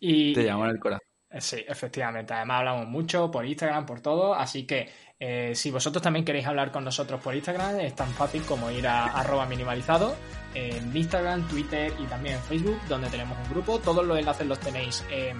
[0.00, 1.06] Y, te llamo en el corazón.
[1.30, 2.34] Eh, Sí, efectivamente.
[2.34, 4.34] Además hablamos mucho por Instagram, por todo.
[4.34, 8.42] Así que eh, si vosotros también queréis hablar con nosotros por Instagram, es tan fácil
[8.42, 10.14] como ir a arroba minimalizado
[10.54, 13.78] en Instagram, Twitter y también en Facebook, donde tenemos un grupo.
[13.78, 15.38] Todos los enlaces los tenéis en,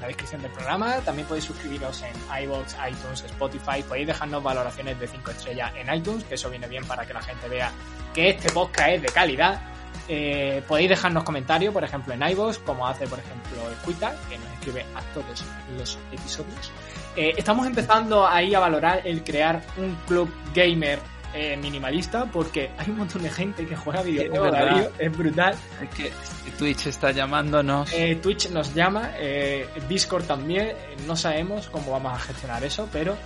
[0.00, 0.96] la descripción del programa.
[1.00, 2.14] También podéis suscribiros en
[2.44, 3.82] iVoox, iTunes, Spotify.
[3.86, 7.20] Podéis dejarnos valoraciones de 5 estrellas en iTunes, que eso viene bien para que la
[7.20, 7.70] gente vea
[8.14, 9.60] que este podcast es de calidad.
[10.12, 14.52] Eh, podéis dejarnos comentarios, por ejemplo, en iVoox, como hace, por ejemplo, Cuita, que nos
[14.54, 15.44] escribe a todos
[15.78, 16.72] los episodios.
[17.14, 20.98] Eh, estamos empezando ahí a valorar el crear un club gamer
[21.32, 25.54] eh, minimalista porque hay un montón de gente que juega videojuegos es es brutal.
[25.80, 26.12] Es que
[26.58, 27.92] Twitch está llamándonos.
[27.92, 30.74] Eh, Twitch nos llama, eh, Discord también,
[31.06, 33.16] no sabemos cómo vamos a gestionar eso, pero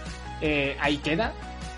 [0.81, 1.33] ahí queda.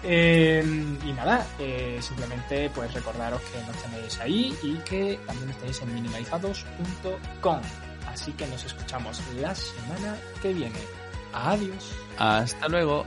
[0.09, 0.63] Eh,
[1.05, 5.95] y nada, eh, simplemente pues recordaros que nos tenéis ahí y que también estáis en
[5.95, 7.61] minimalizados.com.
[8.07, 10.79] Así que nos escuchamos la semana que viene.
[11.33, 11.93] Adiós.
[12.19, 13.05] Hasta luego.